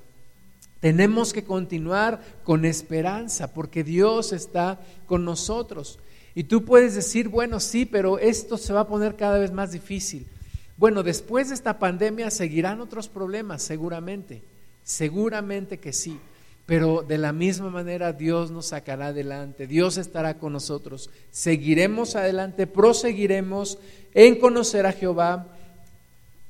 Tenemos 0.86 1.32
que 1.32 1.42
continuar 1.42 2.20
con 2.44 2.64
esperanza 2.64 3.52
porque 3.52 3.82
Dios 3.82 4.32
está 4.32 4.78
con 5.06 5.24
nosotros. 5.24 5.98
Y 6.32 6.44
tú 6.44 6.64
puedes 6.64 6.94
decir, 6.94 7.28
bueno, 7.28 7.58
sí, 7.58 7.86
pero 7.86 8.20
esto 8.20 8.56
se 8.56 8.72
va 8.72 8.82
a 8.82 8.86
poner 8.86 9.16
cada 9.16 9.40
vez 9.40 9.50
más 9.50 9.72
difícil. 9.72 10.28
Bueno, 10.76 11.02
después 11.02 11.48
de 11.48 11.56
esta 11.56 11.80
pandemia 11.80 12.30
seguirán 12.30 12.80
otros 12.80 13.08
problemas, 13.08 13.64
seguramente, 13.64 14.44
seguramente 14.84 15.80
que 15.80 15.92
sí. 15.92 16.20
Pero 16.66 17.02
de 17.02 17.18
la 17.18 17.32
misma 17.32 17.68
manera 17.68 18.12
Dios 18.12 18.52
nos 18.52 18.66
sacará 18.66 19.08
adelante, 19.08 19.66
Dios 19.66 19.96
estará 19.96 20.38
con 20.38 20.52
nosotros. 20.52 21.10
Seguiremos 21.32 22.14
adelante, 22.14 22.68
proseguiremos 22.68 23.80
en 24.14 24.38
conocer 24.38 24.86
a 24.86 24.92
Jehová 24.92 25.48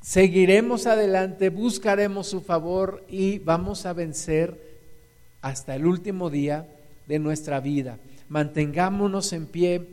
seguiremos 0.06 0.86
adelante, 0.86 1.50
buscaremos 1.50 2.28
su 2.28 2.40
favor 2.40 3.04
y 3.08 3.40
vamos 3.40 3.86
a 3.86 3.92
vencer 3.92 4.56
hasta 5.42 5.74
el 5.74 5.84
último 5.84 6.30
día 6.30 6.68
de 7.08 7.18
nuestra 7.18 7.58
vida. 7.58 7.98
Mantengámonos 8.28 9.32
en 9.32 9.46
pie 9.46 9.84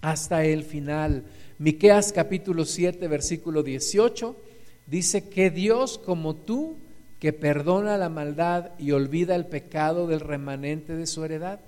hasta 0.00 0.44
el 0.44 0.62
final. 0.62 1.24
Miqueas 1.58 2.12
capítulo 2.12 2.64
7, 2.64 3.08
versículo 3.08 3.64
18 3.64 4.36
dice 4.86 5.28
que 5.28 5.50
Dios 5.50 5.98
como 5.98 6.36
tú 6.36 6.76
que 7.18 7.32
perdona 7.32 7.98
la 7.98 8.08
maldad 8.08 8.70
y 8.78 8.92
olvida 8.92 9.34
el 9.34 9.46
pecado 9.46 10.06
del 10.06 10.20
remanente 10.20 10.94
de 10.94 11.08
su 11.08 11.24
heredad, 11.24 11.58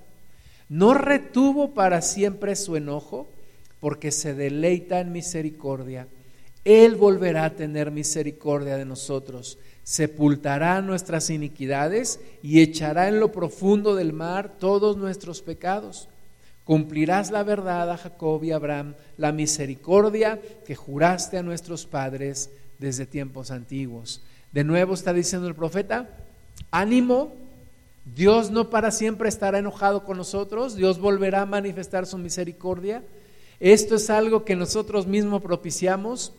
no 0.69 0.93
retuvo 0.93 1.73
para 1.73 2.01
siempre 2.01 2.55
su 2.55 2.77
enojo, 2.77 3.27
porque 3.81 4.11
se 4.11 4.33
deleita 4.33 5.01
en 5.01 5.11
misericordia 5.11 6.07
él 6.65 6.95
volverá 6.95 7.45
a 7.45 7.55
tener 7.55 7.91
misericordia 7.91 8.75
de 8.75 8.85
nosotros, 8.85 9.59
sepultará 9.83 10.81
nuestras 10.81 11.29
iniquidades 11.29 12.19
y 12.41 12.61
echará 12.61 13.07
en 13.07 13.19
lo 13.19 13.31
profundo 13.31 13.93
del 13.93 14.13
mar 14.13 14.55
todos 14.59 14.97
nuestros 14.97 15.43
pecados. 15.43 16.09
Cumplirás 16.63 17.29
la 17.29 17.43
verdad 17.43 17.91
a 17.91 17.97
Jacob 17.97 18.43
y 18.43 18.51
Abraham, 18.51 18.95
la 19.17 19.31
misericordia 19.31 20.41
que 20.65 20.73
juraste 20.75 21.37
a 21.37 21.43
nuestros 21.43 21.85
padres 21.85 22.49
desde 22.79 23.05
tiempos 23.05 23.51
antiguos. 23.51 24.23
De 24.51 24.63
nuevo 24.63 24.95
está 24.95 25.13
diciendo 25.13 25.47
el 25.47 25.53
profeta, 25.53 26.09
ánimo, 26.71 27.31
Dios 28.15 28.49
no 28.49 28.71
para 28.71 28.89
siempre 28.89 29.29
estará 29.29 29.59
enojado 29.59 30.03
con 30.03 30.17
nosotros, 30.17 30.75
Dios 30.75 30.97
volverá 30.97 31.43
a 31.43 31.45
manifestar 31.45 32.07
su 32.07 32.17
misericordia. 32.17 33.03
Esto 33.59 33.95
es 33.95 34.09
algo 34.09 34.43
que 34.43 34.55
nosotros 34.55 35.05
mismos 35.05 35.43
propiciamos 35.43 36.33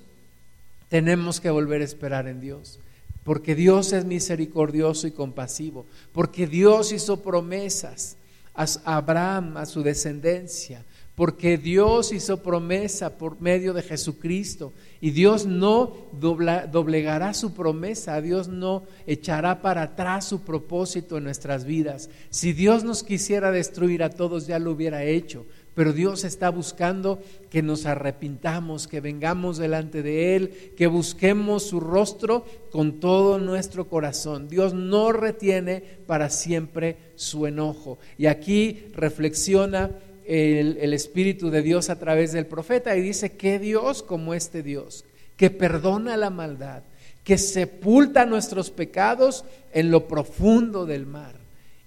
tenemos 0.89 1.41
que 1.41 1.51
volver 1.51 1.81
a 1.81 1.85
esperar 1.85 2.29
en 2.29 2.41
Dios, 2.41 2.81
porque 3.25 3.55
Dios 3.55 3.93
es 3.93 4.05
misericordioso 4.05 5.07
y 5.07 5.13
compasivo, 5.13 5.87
porque 6.13 6.47
Dios 6.47 6.93
hizo 6.93 7.23
promesas 7.23 8.17
a 8.55 8.97
Abraham, 8.97 9.57
a 9.57 9.67
su 9.67 9.83
descendencia, 9.83 10.85
porque 11.17 11.57
Dios 11.57 12.13
hizo 12.13 12.43
promesa 12.43 13.17
por 13.17 13.41
medio 13.41 13.73
de 13.73 13.83
Jesucristo 13.83 14.75
y 15.01 15.11
Dios 15.11 15.47
no 15.47 15.95
doblegará 16.13 17.33
su 17.33 17.55
promesa, 17.55 18.21
Dios 18.21 18.49
no 18.49 18.85
echará 19.07 19.63
para 19.63 19.83
atrás 19.83 20.27
su 20.27 20.43
propósito 20.43 21.17
en 21.17 21.25
nuestras 21.25 21.65
vidas. 21.65 22.11
Si 22.29 22.53
Dios 22.53 22.85
nos 22.85 23.03
quisiera 23.03 23.51
destruir 23.51 24.03
a 24.03 24.11
todos, 24.11 24.47
ya 24.47 24.59
lo 24.59 24.73
hubiera 24.73 25.05
hecho, 25.05 25.47
pero 25.77 25.93
Dios 25.93 26.25
está 26.25 26.49
buscando 26.49 27.23
que 27.51 27.61
nos 27.61 27.85
arrepintamos, 27.85 28.89
que 28.89 29.03
vengamos 29.03 29.59
delante 29.59 30.03
de 30.03 30.35
Él, 30.35 30.73
que 30.75 30.87
busquemos 30.87 31.65
su 31.65 31.81
rostro 31.81 32.47
con 32.73 32.99
todo 32.99 33.39
nuestro 33.39 33.87
corazón. 33.87 34.49
Dios 34.49 34.73
no 34.73 35.13
retiene 35.13 35.83
para 36.07 36.31
siempre 36.31 36.97
su 37.15 37.47
enojo. 37.47 37.99
Y 38.17 38.25
aquí 38.25 38.87
reflexiona 38.95 39.91
el, 40.25 40.95
Espíritu 40.95 41.51
de 41.51 41.61
Dios 41.61 41.91
a 41.91 41.99
través 41.99 42.33
del 42.33 42.47
profeta 42.47 42.97
y 42.97 43.03
dice 43.03 43.33
que 43.33 43.59
Dios 43.59 44.03
como 44.03 44.33
este 44.33 44.63
Dios, 44.63 45.05
que 45.37 45.51
perdona 45.51 46.17
la 46.17 46.31
maldad, 46.31 46.85
que 47.23 47.37
sepulta 47.37 48.25
nuestros 48.25 48.71
pecados 48.71 49.45
en 49.75 49.91
lo 49.91 50.09
profundo 50.09 50.87
del 50.87 51.05
mar 51.05 51.37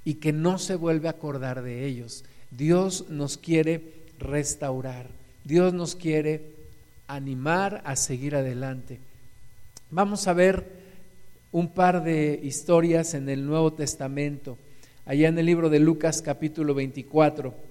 y 0.05 0.15
que 0.15 0.31
no 0.31 0.59
se 0.59 0.75
vuelve 0.75 1.07
a 1.07 1.11
acordar 1.11 1.63
de 1.63 1.87
ellos. 1.87 2.23
Dios 2.51 3.05
nos 3.09 3.37
quiere 3.37 3.81
restaurar, 4.17 5.07
Dios 5.43 5.73
nos 5.73 5.95
quiere 5.95 6.41
animar 7.07 7.81
a 7.85 7.95
seguir 7.95 8.35
adelante. 8.35 8.99
Vamos 9.91 10.27
a 10.27 10.33
ver 10.33 10.79
un 11.51 11.69
par 11.69 12.03
de 12.03 12.39
historias 12.43 13.13
en 13.13 13.29
el 13.29 13.45
Nuevo 13.45 13.73
Testamento, 13.73 14.57
allá 15.05 15.27
en 15.27 15.39
el 15.39 15.45
libro 15.45 15.69
de 15.69 15.79
Lucas 15.79 16.21
capítulo 16.21 16.73
24 16.73 17.69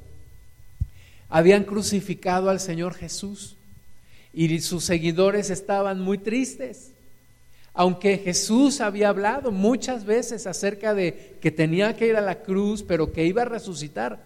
habían 1.28 1.64
crucificado 1.64 2.50
al 2.50 2.60
Señor 2.60 2.94
Jesús 2.94 3.56
y 4.32 4.58
sus 4.60 4.84
seguidores 4.84 5.50
estaban 5.50 6.00
muy 6.00 6.18
tristes. 6.18 6.92
Aunque 7.74 8.18
Jesús 8.18 8.80
había 8.80 9.10
hablado 9.10 9.52
muchas 9.52 10.04
veces 10.04 10.46
acerca 10.46 10.94
de 10.94 11.36
que 11.40 11.50
tenía 11.50 11.94
que 11.96 12.08
ir 12.08 12.16
a 12.16 12.20
la 12.20 12.42
cruz, 12.42 12.82
pero 12.82 13.12
que 13.12 13.24
iba 13.24 13.42
a 13.42 13.46
resucitar, 13.46 14.20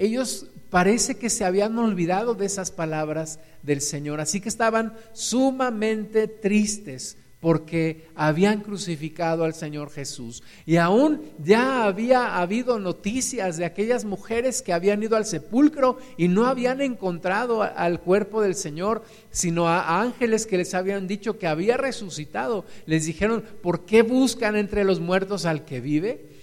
ellos 0.00 0.46
parece 0.70 1.16
que 1.16 1.28
se 1.28 1.44
habían 1.44 1.78
olvidado 1.78 2.34
de 2.34 2.46
esas 2.46 2.70
palabras 2.70 3.38
del 3.62 3.82
Señor, 3.82 4.20
así 4.20 4.40
que 4.40 4.48
estaban 4.48 4.94
sumamente 5.12 6.26
tristes 6.26 7.18
porque 7.40 8.06
habían 8.14 8.60
crucificado 8.60 9.44
al 9.44 9.54
Señor 9.54 9.90
Jesús. 9.90 10.42
Y 10.66 10.76
aún 10.76 11.22
ya 11.38 11.84
había 11.84 12.38
habido 12.38 12.78
noticias 12.78 13.56
de 13.56 13.64
aquellas 13.64 14.04
mujeres 14.04 14.62
que 14.62 14.72
habían 14.72 15.02
ido 15.02 15.16
al 15.16 15.24
sepulcro 15.24 15.98
y 16.16 16.28
no 16.28 16.46
habían 16.46 16.80
encontrado 16.82 17.62
al 17.62 18.00
cuerpo 18.00 18.42
del 18.42 18.54
Señor, 18.54 19.02
sino 19.30 19.68
a 19.68 20.00
ángeles 20.00 20.46
que 20.46 20.58
les 20.58 20.74
habían 20.74 21.06
dicho 21.06 21.38
que 21.38 21.46
había 21.46 21.78
resucitado. 21.78 22.64
Les 22.84 23.06
dijeron, 23.06 23.42
¿por 23.62 23.86
qué 23.86 24.02
buscan 24.02 24.56
entre 24.56 24.84
los 24.84 25.00
muertos 25.00 25.46
al 25.46 25.64
que 25.64 25.80
vive? 25.80 26.39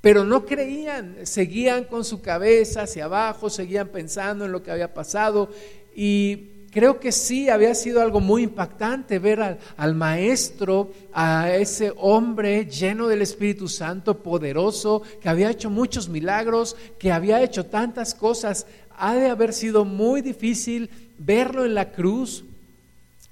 Pero 0.00 0.24
no 0.24 0.46
creían, 0.46 1.16
seguían 1.24 1.84
con 1.84 2.04
su 2.04 2.20
cabeza 2.20 2.82
hacia 2.82 3.06
abajo, 3.06 3.50
seguían 3.50 3.88
pensando 3.88 4.44
en 4.44 4.52
lo 4.52 4.62
que 4.62 4.70
había 4.70 4.94
pasado 4.94 5.50
y 5.94 6.58
creo 6.70 7.00
que 7.00 7.12
sí 7.12 7.48
había 7.48 7.74
sido 7.74 8.00
algo 8.00 8.20
muy 8.20 8.44
impactante 8.44 9.18
ver 9.18 9.58
al, 9.76 9.94
maestro, 9.94 10.92
a 11.12 11.52
ese 11.54 11.92
hombre 11.96 12.66
lleno 12.66 13.08
del 13.08 13.22
Espíritu 13.22 13.68
Santo, 13.68 14.22
poderoso, 14.22 15.02
que 15.20 15.28
había 15.28 15.50
hecho 15.50 15.70
muchos 15.70 16.08
milagros, 16.08 16.76
que 16.98 17.10
había 17.10 17.42
hecho 17.42 17.66
tantas 17.66 18.14
cosas. 18.14 18.66
Ha 18.96 19.16
de 19.16 19.28
haber 19.28 19.52
sido 19.52 19.84
muy 19.84 20.20
difícil 20.20 20.90
verlo 21.18 21.64
en 21.64 21.74
la 21.74 21.90
cruz, 21.90 22.44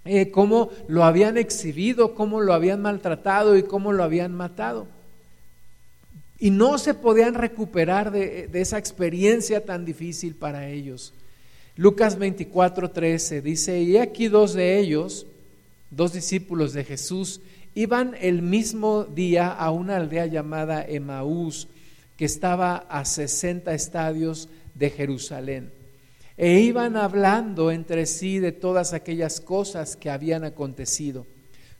eh, 0.04 0.30
cómo 0.30 0.70
lo 0.88 1.04
habían 1.04 1.36
exhibido, 1.36 2.14
cómo 2.14 2.40
lo 2.40 2.52
habían 2.52 2.82
maltratado 2.82 3.56
y 3.56 3.62
cómo 3.62 3.92
lo 3.92 4.02
habían 4.02 4.32
matado. 4.32 4.95
Y 6.38 6.50
no 6.50 6.78
se 6.78 6.94
podían 6.94 7.34
recuperar 7.34 8.10
de 8.10 8.48
esa 8.52 8.78
experiencia 8.78 9.64
tan 9.64 9.84
difícil 9.84 10.34
para 10.34 10.68
ellos. 10.68 11.14
Lucas 11.76 12.18
24, 12.18 12.90
13 12.90 13.42
dice, 13.42 13.82
y 13.82 13.98
aquí 13.98 14.28
dos 14.28 14.54
de 14.54 14.78
ellos, 14.78 15.26
dos 15.90 16.14
discípulos 16.14 16.72
de 16.72 16.84
Jesús, 16.84 17.42
iban 17.74 18.14
el 18.18 18.40
mismo 18.40 19.04
día 19.04 19.52
a 19.52 19.70
una 19.70 19.96
aldea 19.96 20.24
llamada 20.24 20.84
Emaús, 20.86 21.68
que 22.16 22.24
estaba 22.24 22.76
a 22.88 23.04
60 23.04 23.74
estadios 23.74 24.48
de 24.74 24.88
Jerusalén. 24.88 25.70
E 26.38 26.60
iban 26.60 26.96
hablando 26.96 27.70
entre 27.70 28.06
sí 28.06 28.38
de 28.38 28.52
todas 28.52 28.94
aquellas 28.94 29.40
cosas 29.40 29.96
que 29.96 30.08
habían 30.08 30.44
acontecido. 30.44 31.26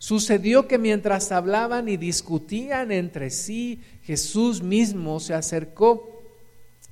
Sucedió 0.07 0.69
que 0.69 0.79
mientras 0.79 1.33
hablaban 1.33 1.88
y 1.88 1.97
discutían 1.97 2.92
entre 2.92 3.31
sí, 3.31 3.81
Jesús 4.05 4.62
mismo 4.62 5.19
se 5.19 5.35
acercó 5.35 6.23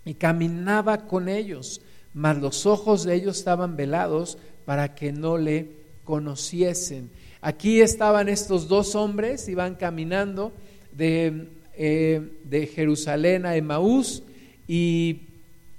y 0.04 0.14
caminaba 0.14 1.06
con 1.06 1.28
ellos 1.28 1.80
mas 2.14 2.38
los 2.38 2.64
ojos 2.64 3.04
de 3.04 3.16
ellos 3.16 3.36
estaban 3.38 3.76
velados 3.76 4.38
para 4.64 4.94
que 4.94 5.12
no 5.12 5.36
le 5.36 5.68
conociesen. 6.04 7.10
Aquí 7.40 7.80
estaban 7.80 8.28
estos 8.28 8.68
dos 8.68 8.94
hombres, 8.94 9.48
iban 9.48 9.74
caminando 9.74 10.52
de, 10.92 11.48
eh, 11.74 12.22
de 12.44 12.66
Jerusalén 12.68 13.44
a 13.44 13.56
Emaús 13.56 14.22
y 14.68 15.22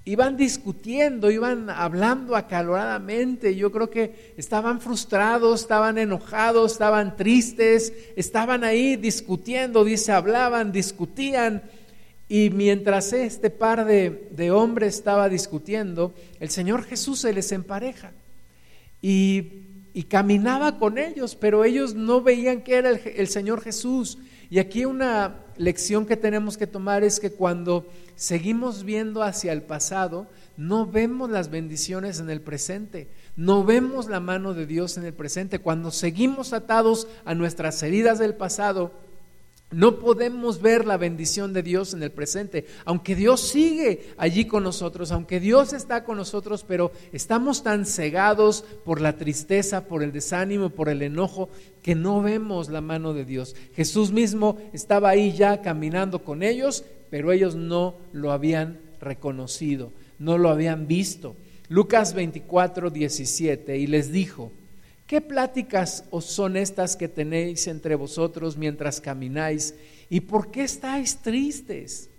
iban 0.06 0.38
discutiendo, 0.38 1.32
iban 1.32 1.70
hablando 1.70 2.36
acaloradamente. 2.36 3.56
Yo 3.56 3.72
creo 3.72 3.90
que 3.90 4.34
estaban 4.38 4.80
frustrados, 4.80 5.62
estaban 5.62 5.98
enojados, 5.98 6.74
estaban 6.74 7.18
tristes, 7.18 7.92
estaban 8.16 8.64
ahí 8.64 8.96
discutiendo, 8.96 9.84
dice, 9.84 10.12
hablaban, 10.12 10.72
discutían 10.72 11.64
y 12.28 12.50
mientras 12.50 13.14
este 13.14 13.50
par 13.50 13.86
de, 13.86 14.52
hombres 14.52 14.96
estaba 14.96 15.30
discutiendo, 15.30 16.14
el 16.40 16.50
Señor 16.50 16.84
Jesús 16.84 17.20
se 17.20 17.34
les 17.34 17.52
empareja 17.52 18.12
y, 19.02 19.62
caminaba 20.10 20.78
con 20.78 20.98
ellos, 20.98 21.36
pero 21.36 21.64
ellos 21.64 21.96
no 21.96 22.22
veían 22.22 22.62
que 22.62 22.76
era 22.76 22.90
el 22.90 23.28
Señor 23.28 23.62
Jesús. 23.62 24.18
Y 24.50 24.60
aquí 24.60 24.84
una 24.84 25.45
lección 25.58 26.06
que 26.06 26.18
tenemos 26.18 26.58
que 26.58 26.68
tomar 26.68 27.04
es 27.04 27.20
que 27.20 27.32
cuando 27.32 27.88
seguimos 28.16 28.84
viendo 28.84 29.24
hacia 29.24 29.54
el 29.54 29.64
pasado, 29.64 30.28
no 30.58 30.86
vemos 30.86 31.30
las 31.30 31.50
bendiciones 31.50 32.20
en 32.20 32.30
el 32.30 32.42
presente, 32.42 33.10
no 33.36 33.64
vemos 33.64 34.08
la 34.08 34.20
mano 34.20 34.54
de 34.54 34.66
Dios 34.66 34.98
en 34.98 35.06
el 35.06 35.14
presente. 35.14 35.60
Cuando 35.60 35.92
seguimos 35.92 36.54
atados 36.54 37.08
a 37.26 37.36
nuestras 37.36 37.82
heridas 37.84 38.20
del 38.20 38.36
pasado, 38.36 38.94
no 39.72 40.00
podemos 40.00 40.62
ver 40.62 40.86
la 40.86 40.98
bendición 40.98 41.52
de 41.52 41.64
Dios 41.64 41.94
en 41.94 42.04
el 42.04 42.12
presente, 42.12 42.66
aunque 42.86 43.16
Dios 43.16 43.42
sigue 43.42 44.14
allí 44.18 44.46
con 44.46 44.64
nosotros, 44.64 45.12
aunque 45.12 45.40
Dios 45.40 45.74
está 45.74 46.04
con 46.04 46.18
nosotros, 46.18 46.64
pero 46.68 46.92
estamos 47.12 47.64
tan 47.64 47.86
cegados 47.86 48.64
por 48.86 49.02
la 49.02 49.18
tristeza, 49.18 49.88
por 49.88 50.04
el 50.04 50.12
desánimo, 50.12 50.70
por 50.70 50.88
el 50.90 51.02
enojo, 51.02 51.50
que 51.82 51.96
no 51.96 52.22
vemos 52.22 52.70
la 52.70 52.82
mano 52.82 53.14
de 53.14 53.26
Dios. 53.26 53.56
Jesús 53.76 54.12
mismo 54.12 54.58
estaba 54.72 55.10
ahí 55.10 55.34
ya 55.34 55.62
caminando 55.62 56.24
con 56.24 56.44
ellos, 56.44 56.86
pero 57.10 57.32
ellos 57.32 57.56
no 57.56 57.98
lo 58.14 58.32
habían 58.32 58.80
reconocido, 59.02 59.92
no 60.20 60.38
lo 60.38 60.50
habían 60.50 60.88
visto. 60.88 61.36
Lucas 61.70 62.14
24, 62.14 62.92
17, 62.92 63.78
y 63.78 63.88
les 63.88 64.12
dijo, 64.12 64.52
¿Qué 65.08 65.22
pláticas 65.22 66.04
os 66.10 66.26
son 66.26 66.58
estas 66.58 66.96
que 66.96 67.08
tenéis 67.08 67.68
entre 67.68 67.94
vosotros 67.94 68.58
mientras 68.58 69.00
camináis? 69.00 69.76
¿Y 70.10 70.22
por 70.22 70.50
qué 70.50 70.64
estáis 70.64 71.18
tristes? 71.18 72.10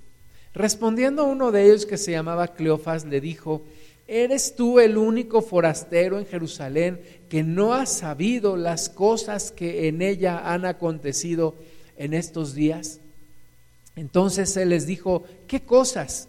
Respondiendo 0.54 1.24
uno 1.24 1.50
de 1.50 1.64
ellos 1.64 1.84
que 1.84 1.98
se 1.98 2.12
llamaba 2.12 2.54
Cleofas, 2.54 3.04
le 3.04 3.20
dijo, 3.20 3.64
¿eres 4.06 4.54
tú 4.54 4.78
el 4.78 4.98
único 4.98 5.42
forastero 5.42 6.18
en 6.18 6.26
Jerusalén 6.26 7.00
que 7.28 7.42
no 7.42 7.74
ha 7.74 7.86
sabido 7.86 8.56
las 8.56 8.88
cosas 8.88 9.50
que 9.50 9.88
en 9.88 10.00
ella 10.00 10.52
han 10.52 10.64
acontecido 10.64 11.56
en 11.96 12.14
estos 12.14 12.54
días? 12.54 13.00
Entonces 13.96 14.56
él 14.56 14.68
les 14.68 14.86
dijo, 14.86 15.24
¿qué 15.48 15.60
cosas? 15.62 16.28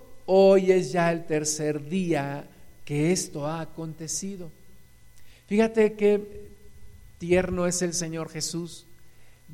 hoy 0.25 0.71
es 0.71 0.91
ya 0.91 1.11
el 1.11 1.25
tercer 1.25 1.87
día 1.87 2.45
que 2.85 3.11
esto 3.11 3.47
ha 3.47 3.61
acontecido. 3.61 4.51
Fíjate 5.47 5.93
qué 5.93 6.49
tierno 7.17 7.67
es 7.67 7.81
el 7.81 7.93
Señor 7.93 8.29
Jesús. 8.29 8.85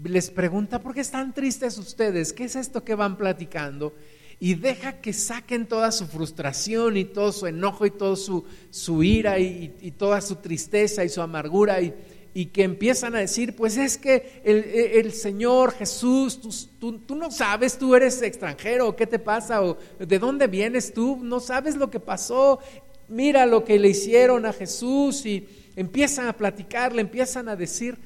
Les 0.04 0.30
pregunta, 0.30 0.80
¿por 0.80 0.94
qué 0.94 1.02
están 1.02 1.34
tristes 1.34 1.78
ustedes? 1.78 2.32
¿Qué 2.32 2.46
es 2.46 2.56
esto 2.56 2.84
que 2.84 2.96
van 2.96 3.18
platicando? 3.18 3.96
Y 4.40 4.54
deja 4.54 5.02
que 5.02 5.12
saquen 5.12 5.66
toda 5.66 5.92
su 5.92 6.06
frustración 6.06 6.98
y 6.98 7.06
todo 7.06 7.32
su 7.32 7.48
enojo 7.48 7.86
y 7.86 7.92
toda 7.92 8.16
su, 8.16 8.46
su 8.70 9.04
ira 9.04 9.40
y, 9.40 9.94
toda 9.98 10.22
su 10.22 10.36
tristeza 10.36 11.04
y 11.04 11.10
su 11.10 11.22
amargura 11.22 11.82
y, 11.82 11.94
y 12.34 12.48
que 12.48 12.63
empiezan 12.63 13.16
a 13.16 13.20
decir, 13.20 13.56
pues 13.56 13.78
es 13.78 13.98
que 13.98 14.42
el, 14.44 15.12
Señor 15.12 15.74
Jesús, 15.74 16.40
tú, 16.80 17.00
tú, 17.00 17.16
no 17.16 17.32
sabes, 17.32 17.78
tú 17.78 17.96
eres 17.96 18.22
extranjero, 18.22 18.96
¿qué 18.96 19.08
te 19.08 19.20
pasa? 19.20 19.63
¿O 19.63 19.78
de 20.00 20.20
dónde 20.20 20.48
vienes 20.48 20.94
tú? 20.94 21.20
No 21.22 21.40
sabes 21.40 21.76
lo 21.76 21.90
que 21.90 22.00
pasó. 22.00 22.60
Mira 23.08 23.46
lo 23.46 23.63
que 23.63 23.80
le 23.80 23.90
hicieron 23.90 24.46
a 24.46 24.54
Jesús 24.54 25.26
y 25.26 25.48
empiezan 25.76 26.28
a 26.28 26.34
platicar, 26.34 26.94
le 26.94 27.02
empiezan 27.02 27.50
a 27.50 27.56
decir, 27.56 27.98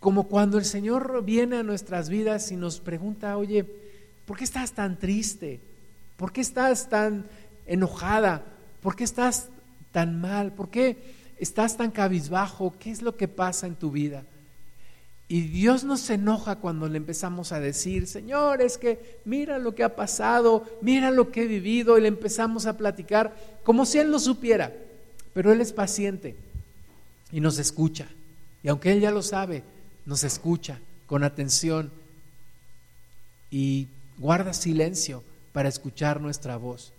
como 0.00 0.28
cuando 0.28 0.58
el 0.58 0.64
Señor 0.64 1.24
viene 1.24 1.56
a 1.56 1.62
nuestras 1.62 2.08
vidas 2.08 2.50
y 2.50 2.56
nos 2.56 2.80
pregunta, 2.80 3.36
oye, 3.36 3.64
¿por 4.24 4.36
qué 4.36 4.44
estás 4.44 4.72
tan 4.72 4.98
triste? 4.98 5.60
¿Por 6.16 6.32
qué 6.32 6.40
estás 6.40 6.88
tan 6.88 7.26
enojada? 7.66 8.44
¿Por 8.82 8.96
qué 8.96 9.04
estás 9.04 9.48
tan 9.92 10.20
mal? 10.20 10.52
¿Por 10.52 10.70
qué? 10.70 11.15
Estás 11.38 11.76
tan 11.76 11.90
cabizbajo, 11.90 12.74
¿qué 12.78 12.90
es 12.90 13.02
lo 13.02 13.16
que 13.16 13.28
pasa 13.28 13.66
en 13.66 13.74
tu 13.74 13.90
vida? 13.90 14.24
Y 15.28 15.42
Dios 15.42 15.82
nos 15.82 16.08
enoja 16.08 16.56
cuando 16.56 16.88
le 16.88 16.98
empezamos 16.98 17.50
a 17.50 17.58
decir, 17.58 18.06
Señor, 18.06 18.62
es 18.62 18.78
que 18.78 19.20
mira 19.24 19.58
lo 19.58 19.74
que 19.74 19.82
ha 19.82 19.96
pasado, 19.96 20.64
mira 20.80 21.10
lo 21.10 21.32
que 21.32 21.42
he 21.42 21.46
vivido, 21.46 21.98
y 21.98 22.02
le 22.02 22.08
empezamos 22.08 22.66
a 22.66 22.76
platicar 22.76 23.34
como 23.64 23.84
si 23.86 23.98
Él 23.98 24.10
lo 24.10 24.20
supiera, 24.20 24.72
pero 25.34 25.52
Él 25.52 25.60
es 25.60 25.72
paciente 25.72 26.36
y 27.32 27.40
nos 27.40 27.58
escucha. 27.58 28.06
Y 28.62 28.68
aunque 28.68 28.92
Él 28.92 29.00
ya 29.00 29.10
lo 29.10 29.22
sabe, 29.22 29.64
nos 30.04 30.22
escucha 30.22 30.78
con 31.06 31.24
atención 31.24 31.90
y 33.50 33.88
guarda 34.18 34.52
silencio 34.52 35.24
para 35.52 35.68
escuchar 35.68 36.20
nuestra 36.20 36.56
voz. 36.56 36.92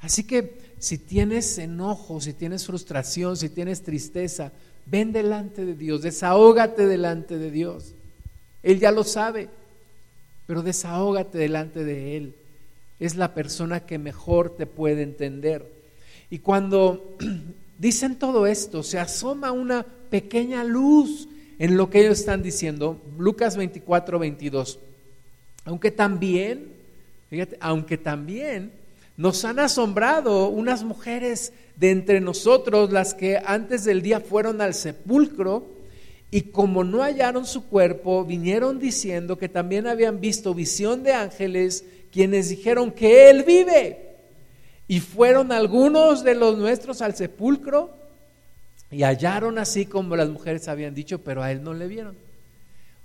Así 0.00 0.24
que 0.24 0.58
si 0.84 0.98
tienes 0.98 1.56
enojo, 1.56 2.20
si 2.20 2.34
tienes 2.34 2.66
frustración, 2.66 3.38
si 3.38 3.48
tienes 3.48 3.82
tristeza, 3.82 4.52
ven 4.84 5.12
delante 5.12 5.64
de 5.64 5.74
Dios, 5.74 6.02
desahógate 6.02 6.86
delante 6.86 7.38
de 7.38 7.50
Dios. 7.50 7.94
Él 8.62 8.80
ya 8.80 8.92
lo 8.92 9.02
sabe, 9.02 9.48
pero 10.46 10.62
desahógate 10.62 11.38
delante 11.38 11.84
de 11.84 12.18
Él. 12.18 12.34
Es 13.00 13.16
la 13.16 13.32
persona 13.32 13.86
que 13.86 13.96
mejor 13.96 14.56
te 14.58 14.66
puede 14.66 15.00
entender. 15.00 15.64
Y 16.28 16.40
cuando 16.40 17.16
dicen 17.78 18.18
todo 18.18 18.46
esto, 18.46 18.82
se 18.82 18.98
asoma 18.98 19.52
una 19.52 19.86
pequeña 20.10 20.64
luz 20.64 21.28
en 21.58 21.78
lo 21.78 21.88
que 21.88 22.00
ellos 22.00 22.20
están 22.20 22.42
diciendo. 22.42 23.00
Lucas 23.16 23.56
24, 23.56 24.18
22. 24.18 24.78
Aunque 25.64 25.90
también, 25.90 26.74
fíjate, 27.30 27.56
aunque 27.58 27.96
también 27.96 28.83
nos 29.16 29.44
han 29.44 29.60
asombrado 29.60 30.48
unas 30.48 30.82
mujeres 30.82 31.52
de 31.76 31.90
entre 31.90 32.20
nosotros, 32.20 32.92
las 32.92 33.14
que 33.14 33.38
antes 33.44 33.84
del 33.84 34.02
día 34.02 34.20
fueron 34.20 34.60
al 34.60 34.74
sepulcro 34.74 35.66
y 36.30 36.42
como 36.42 36.82
no 36.82 37.02
hallaron 37.02 37.46
su 37.46 37.68
cuerpo, 37.68 38.24
vinieron 38.24 38.80
diciendo 38.80 39.38
que 39.38 39.48
también 39.48 39.86
habían 39.86 40.20
visto 40.20 40.52
visión 40.52 41.04
de 41.04 41.12
ángeles, 41.12 41.84
quienes 42.10 42.48
dijeron 42.48 42.90
que 42.90 43.30
Él 43.30 43.44
vive. 43.44 44.16
Y 44.88 45.00
fueron 45.00 45.52
algunos 45.52 46.24
de 46.24 46.34
los 46.34 46.58
nuestros 46.58 47.00
al 47.02 47.14
sepulcro 47.14 47.90
y 48.90 49.02
hallaron 49.02 49.58
así 49.58 49.86
como 49.86 50.16
las 50.16 50.28
mujeres 50.28 50.66
habían 50.66 50.94
dicho, 50.94 51.20
pero 51.22 51.42
a 51.42 51.52
Él 51.52 51.62
no 51.62 51.72
le 51.72 51.86
vieron. 51.86 52.16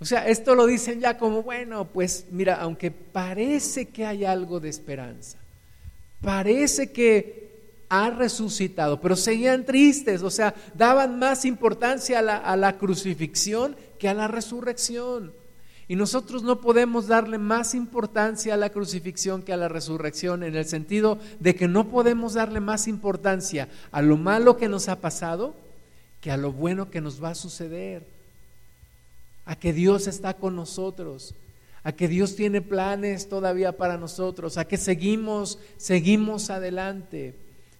O 0.00 0.04
sea, 0.04 0.26
esto 0.26 0.54
lo 0.54 0.66
dicen 0.66 1.00
ya 1.00 1.16
como, 1.16 1.42
bueno, 1.42 1.86
pues 1.86 2.26
mira, 2.30 2.56
aunque 2.56 2.90
parece 2.90 3.86
que 3.86 4.06
hay 4.06 4.24
algo 4.24 4.58
de 4.58 4.70
esperanza 4.70 5.39
parece 6.20 6.92
que 6.92 7.40
ha 7.88 8.10
resucitado, 8.10 9.00
pero 9.00 9.16
seguían 9.16 9.64
tristes, 9.64 10.22
o 10.22 10.30
sea, 10.30 10.54
daban 10.74 11.18
más 11.18 11.44
importancia 11.44 12.20
a 12.20 12.56
la, 12.56 12.78
crucifixión 12.78 13.76
que 13.98 14.08
a 14.08 14.14
la 14.14 14.28
resurrección. 14.28 15.32
Y 15.88 15.96
nosotros 15.96 16.44
no 16.44 16.60
podemos 16.60 17.08
darle 17.08 17.36
más 17.36 17.74
importancia 17.74 18.54
a 18.54 18.56
la 18.56 18.70
crucifixión 18.70 19.42
que 19.42 19.52
a 19.52 19.56
la 19.56 19.68
resurrección, 19.68 20.44
en 20.44 20.54
el 20.54 20.66
sentido 20.66 21.18
de 21.40 21.56
que 21.56 21.66
no 21.66 21.88
podemos 21.88 22.34
darle 22.34 22.60
más 22.60 22.86
importancia 22.86 23.68
a 23.90 24.00
lo 24.00 24.16
malo 24.16 24.56
que 24.56 24.68
nos 24.68 24.88
ha 24.88 25.00
pasado 25.00 25.54
que 26.20 26.30
a 26.30 26.36
lo 26.36 26.52
bueno 26.52 26.90
que 26.90 27.00
nos 27.00 27.22
va 27.22 27.30
a 27.30 27.34
suceder, 27.34 28.06
a 29.46 29.56
que 29.56 29.72
Dios 29.72 30.06
está 30.06 30.34
con 30.34 30.54
nosotros, 30.54 31.34
a 31.82 31.92
que 31.92 32.08
Dios 32.08 32.36
tiene 32.36 32.60
planes 32.60 33.28
todavía 33.28 33.76
para 33.76 33.96
nosotros, 33.96 34.58
a 34.58 34.66
que 34.66 34.76
seguimos, 34.76 35.58
seguimos 35.76 36.50
adelante, 36.50 37.34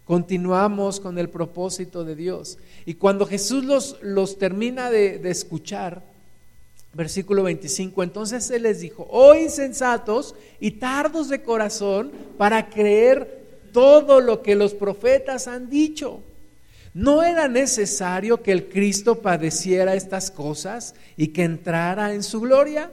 continuamos 0.05 1.01
con 1.01 1.19
el 1.19 1.29
propósito 1.29 2.05
de 2.05 2.17
Dios. 2.17 2.59
Y 2.87 2.95
cuando 2.95 3.27
Jesús 3.27 3.65
los, 3.65 3.97
los 4.03 4.39
termina 4.39 4.91
de, 4.91 5.19
de 5.19 5.31
escuchar, 5.31 6.03
versículo 6.93 7.45
25, 7.45 8.03
entonces 8.03 8.51
Él 8.51 8.63
les 8.63 8.81
dijo, 8.81 9.07
oh 9.11 9.35
insensatos 9.35 10.35
y 10.59 10.73
tardos 10.73 11.29
de 11.29 11.43
corazón 11.43 12.11
para 12.37 12.69
creer 12.71 13.41
todo 13.73 14.21
lo 14.21 14.43
que 14.43 14.57
los 14.57 14.75
profetas 14.75 15.47
han 15.47 15.71
dicho. 15.71 16.23
¿No 16.93 17.23
era 17.23 17.47
necesario 17.47 18.43
que 18.43 18.51
el 18.51 18.69
Cristo 18.69 19.21
padeciera 19.21 19.95
estas 19.95 20.31
cosas 20.31 20.95
y 21.17 21.29
que 21.29 21.45
entrara 21.45 22.15
en 22.15 22.25
su 22.25 22.41
gloria? 22.41 22.91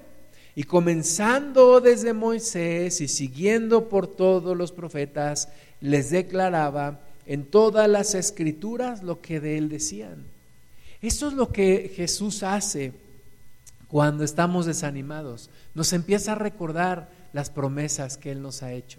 Y 0.58 0.64
comenzando 0.64 1.82
desde 1.82 2.14
Moisés 2.14 3.00
y 3.00 3.08
siguiendo 3.08 3.90
por 3.90 4.08
todos 4.08 4.58
los 4.58 4.72
profetas, 4.72 5.50
les 5.82 6.10
declaraba 6.10 7.00
en 7.28 7.46
todas 7.46 7.88
las 7.88 8.16
escrituras 8.16 9.04
lo 9.04 9.22
que 9.22 9.40
de 9.40 9.60
él 9.60 9.70
decían. 9.70 10.26
Eso 11.00 11.28
es 11.28 11.34
lo 11.34 11.52
que 11.52 11.94
Jesús 11.96 12.42
hace 12.42 12.92
cuando 13.88 14.24
estamos 14.24 14.66
desanimados. 14.66 15.52
Nos 15.76 15.94
empieza 15.94 16.32
a 16.32 16.40
recordar 16.40 17.08
las 17.34 17.52
promesas 17.52 18.18
que 18.18 18.32
Él 18.32 18.42
nos 18.42 18.64
ha 18.64 18.74
hecho. 18.74 18.98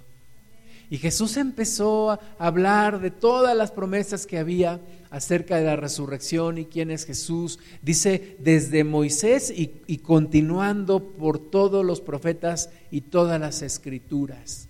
Y 0.91 0.99
Jesús 0.99 1.37
empezó 1.37 2.13
a 2.13 2.21
hablar 2.39 3.01
de 3.01 3.11
todas 3.11 3.57
las 3.57 3.71
promesas 3.71 4.27
que 4.27 4.39
había 4.39 4.81
acerca 5.11 5.57
de 5.57 5.65
la 5.65 5.77
resurrección 5.77 6.59
y 6.59 6.65
quién 6.65 6.91
es 6.91 7.05
Jesús. 7.05 7.59
Dice 7.83 8.37
desde 8.39 8.85
Moisés 8.85 9.53
y, 9.55 9.99
continuando 9.99 11.01
por 11.01 11.39
todos 11.39 11.85
los 11.85 12.01
profetas 12.01 12.71
y 12.91 13.03
todas 13.03 13.41
las 13.41 13.63
escrituras. 13.63 14.69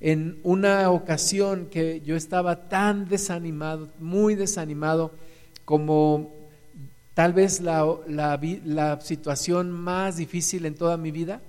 En 0.00 0.40
una 0.42 0.90
ocasión 0.90 1.66
que 1.66 2.00
yo 2.00 2.16
estaba 2.16 2.68
tan 2.68 3.08
desanimado, 3.08 3.90
muy 4.00 4.34
desanimado, 4.34 5.12
como 5.64 6.32
tal 7.14 7.32
vez 7.32 7.60
la, 7.60 8.98
situación 9.02 9.70
más 9.70 10.16
difícil 10.16 10.66
en 10.66 10.74
toda 10.74 10.96
mi 10.96 11.12
vida, 11.12 11.40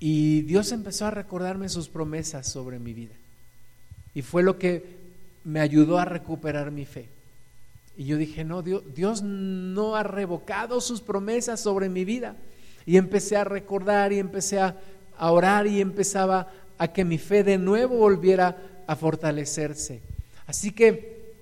y 0.00 0.42
Dios 0.42 0.70
empezó 0.72 1.06
a 1.06 1.10
recordarme 1.10 1.68
sus 1.68 1.88
promesas 1.88 2.46
sobre 2.46 2.78
mi 2.78 2.92
vida. 2.92 3.14
Y 4.14 4.22
fue 4.22 4.42
lo 4.42 4.58
que 4.58 4.98
me 5.44 5.60
ayudó 5.60 5.98
a 5.98 6.04
recuperar 6.04 6.70
mi 6.70 6.84
fe. 6.84 7.08
Y 7.96 8.04
yo 8.04 8.16
dije, 8.16 8.44
no, 8.44 8.62
Dios, 8.62 9.22
no 9.22 9.96
ha 9.96 10.04
revocado 10.04 10.80
sus 10.80 11.00
promesas 11.00 11.60
sobre 11.60 11.88
mi 11.88 12.04
vida. 12.04 12.36
Y 12.86 12.96
empecé 12.96 13.36
a 13.36 13.44
recordar 13.44 14.12
y 14.12 14.20
empecé 14.20 14.60
a, 14.60 14.76
orar 15.18 15.66
y 15.66 15.80
empezaba 15.80 16.46
a 16.78 16.92
que 16.92 17.04
mi 17.04 17.18
fe 17.18 17.42
de 17.42 17.58
nuevo 17.58 17.96
volviera 17.96 18.56
a 18.86 18.94
fortalecerse. 18.94 20.00
Así 20.46 20.70
que 20.70 21.32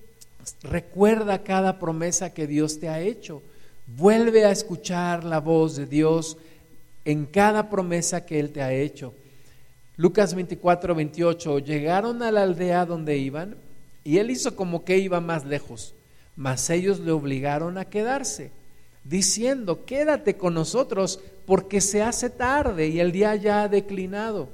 recuerda 0.62 1.42
cada 1.42 1.78
promesa 1.78 2.32
que 2.32 2.46
Dios 2.46 2.80
te 2.80 2.88
ha 2.88 3.00
hecho. 3.00 3.42
Vuelve 3.86 4.46
a 4.46 4.50
escuchar 4.50 5.24
la 5.24 5.40
voz 5.40 5.76
de 5.76 5.84
Dios 5.84 6.38
en 7.06 7.24
cada 7.24 7.70
promesa 7.70 8.26
que 8.26 8.38
Él 8.38 8.50
te 8.50 8.60
ha 8.60 8.72
hecho. 8.72 9.14
Lucas 9.96 10.34
24, 10.34 10.94
28, 10.94 11.60
llegaron 11.60 12.22
a 12.22 12.30
la 12.30 12.42
aldea 12.42 12.84
donde 12.84 13.16
iban 13.16 13.56
y 14.04 14.18
Él 14.18 14.30
hizo 14.30 14.56
como 14.56 14.84
que 14.84 14.98
iba 14.98 15.20
más 15.20 15.46
lejos, 15.46 15.94
mas 16.34 16.68
ellos 16.68 16.98
le 17.00 17.12
obligaron 17.12 17.78
a 17.78 17.86
quedarse, 17.86 18.50
diciendo, 19.04 19.86
quédate 19.86 20.36
con 20.36 20.52
nosotros 20.52 21.20
porque 21.46 21.80
se 21.80 22.02
hace 22.02 22.28
tarde 22.28 22.88
y 22.88 22.98
el 22.98 23.12
día 23.12 23.36
ya 23.36 23.62
ha 23.62 23.68
declinado. 23.68 24.48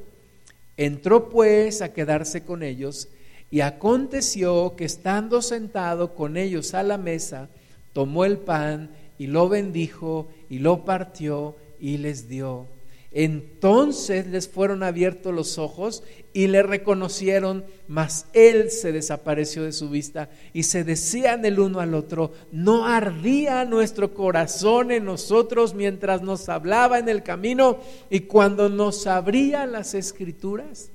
Entró 0.77 1.31
pues 1.31 1.81
a 1.81 1.93
quedarse 1.93 2.45
con 2.45 2.63
ellos 2.63 3.09
y 3.51 3.63
aconteció 3.63 4.77
que 4.77 4.85
estando 4.85 5.41
sentado 5.41 6.15
con 6.15 6.37
ellos 6.37 6.75
a 6.75 6.83
la 6.83 6.99
mesa, 6.99 7.49
tomó 7.95 8.27
el 8.27 8.37
pan 8.37 8.91
y 9.19 9.27
lo 9.27 9.49
bendijo 9.49 10.29
y 10.51 10.59
lo 10.59 10.85
partió 10.85 11.57
y 11.83 11.99
les 11.99 12.29
dio. 12.29 12.69
Entonces 13.15 14.27
les 14.29 14.49
fueron 14.49 14.83
abiertos 14.83 15.35
los 15.35 15.59
ojos 15.59 16.03
y 16.33 16.47
le 16.47 16.63
reconocieron, 16.63 17.63
mas 17.87 18.25
él 18.33 18.71
se 18.71 18.91
desapareció 18.91 19.65
de 19.65 19.73
su 19.73 19.91
vista 19.91 20.31
y 20.55 20.63
se 20.63 20.83
decían 20.83 21.45
el 21.45 21.61
uno 21.61 21.81
al 21.81 21.93
otro, 21.93 22.33
¿no 22.53 22.87
ardía 22.87 23.67
nuestro 23.67 24.15
corazón 24.15 24.93
en 24.93 25.05
nosotros 25.05 25.75
mientras 25.75 26.23
nos 26.23 26.49
hablaba 26.49 26.99
en 26.99 27.11
el 27.11 27.23
camino 27.23 27.81
y 28.09 28.21
cuando 28.21 28.71
nos 28.71 29.07
abría 29.07 29.67
las 29.67 29.93
escrituras? 29.93 30.89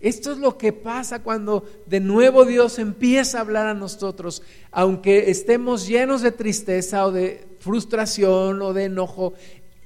Esto 0.00 0.32
es 0.32 0.38
lo 0.38 0.56
que 0.56 0.72
pasa 0.72 1.22
cuando 1.22 1.64
de 1.86 2.00
nuevo 2.00 2.44
Dios 2.44 2.78
empieza 2.78 3.38
a 3.38 3.40
hablar 3.42 3.66
a 3.66 3.74
nosotros, 3.74 4.42
aunque 4.70 5.30
estemos 5.30 5.88
llenos 5.88 6.22
de 6.22 6.32
tristeza 6.32 7.04
o 7.04 7.12
de 7.12 7.46
frustración 7.58 8.62
o 8.62 8.72
de 8.72 8.84
enojo, 8.84 9.34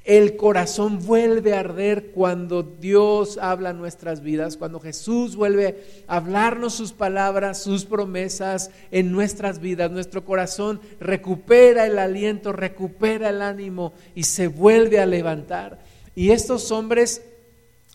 el 0.04 0.36
corazón 0.36 0.98
vuelve 0.98 1.54
a 1.54 1.60
arder 1.60 2.10
cuando 2.10 2.62
Dios 2.62 3.38
habla 3.38 3.72
nuestras 3.72 4.22
vidas, 4.22 4.58
cuando 4.58 4.78
Jesús 4.78 5.34
vuelve 5.34 5.82
a 6.06 6.16
hablarnos 6.16 6.74
sus 6.74 6.92
palabras, 6.92 7.62
sus 7.62 7.86
promesas 7.86 8.70
en 8.90 9.12
nuestras 9.12 9.60
vidas. 9.60 9.90
Nuestro 9.90 10.26
corazón 10.26 10.80
recupera 11.00 11.86
el 11.86 11.98
aliento, 11.98 12.52
recupera 12.52 13.30
el 13.30 13.40
ánimo 13.40 13.94
y 14.14 14.24
se 14.24 14.48
vuelve 14.48 15.00
a 15.00 15.06
levantar. 15.06 15.82
Y 16.14 16.32
estos 16.32 16.70
hombres 16.70 17.22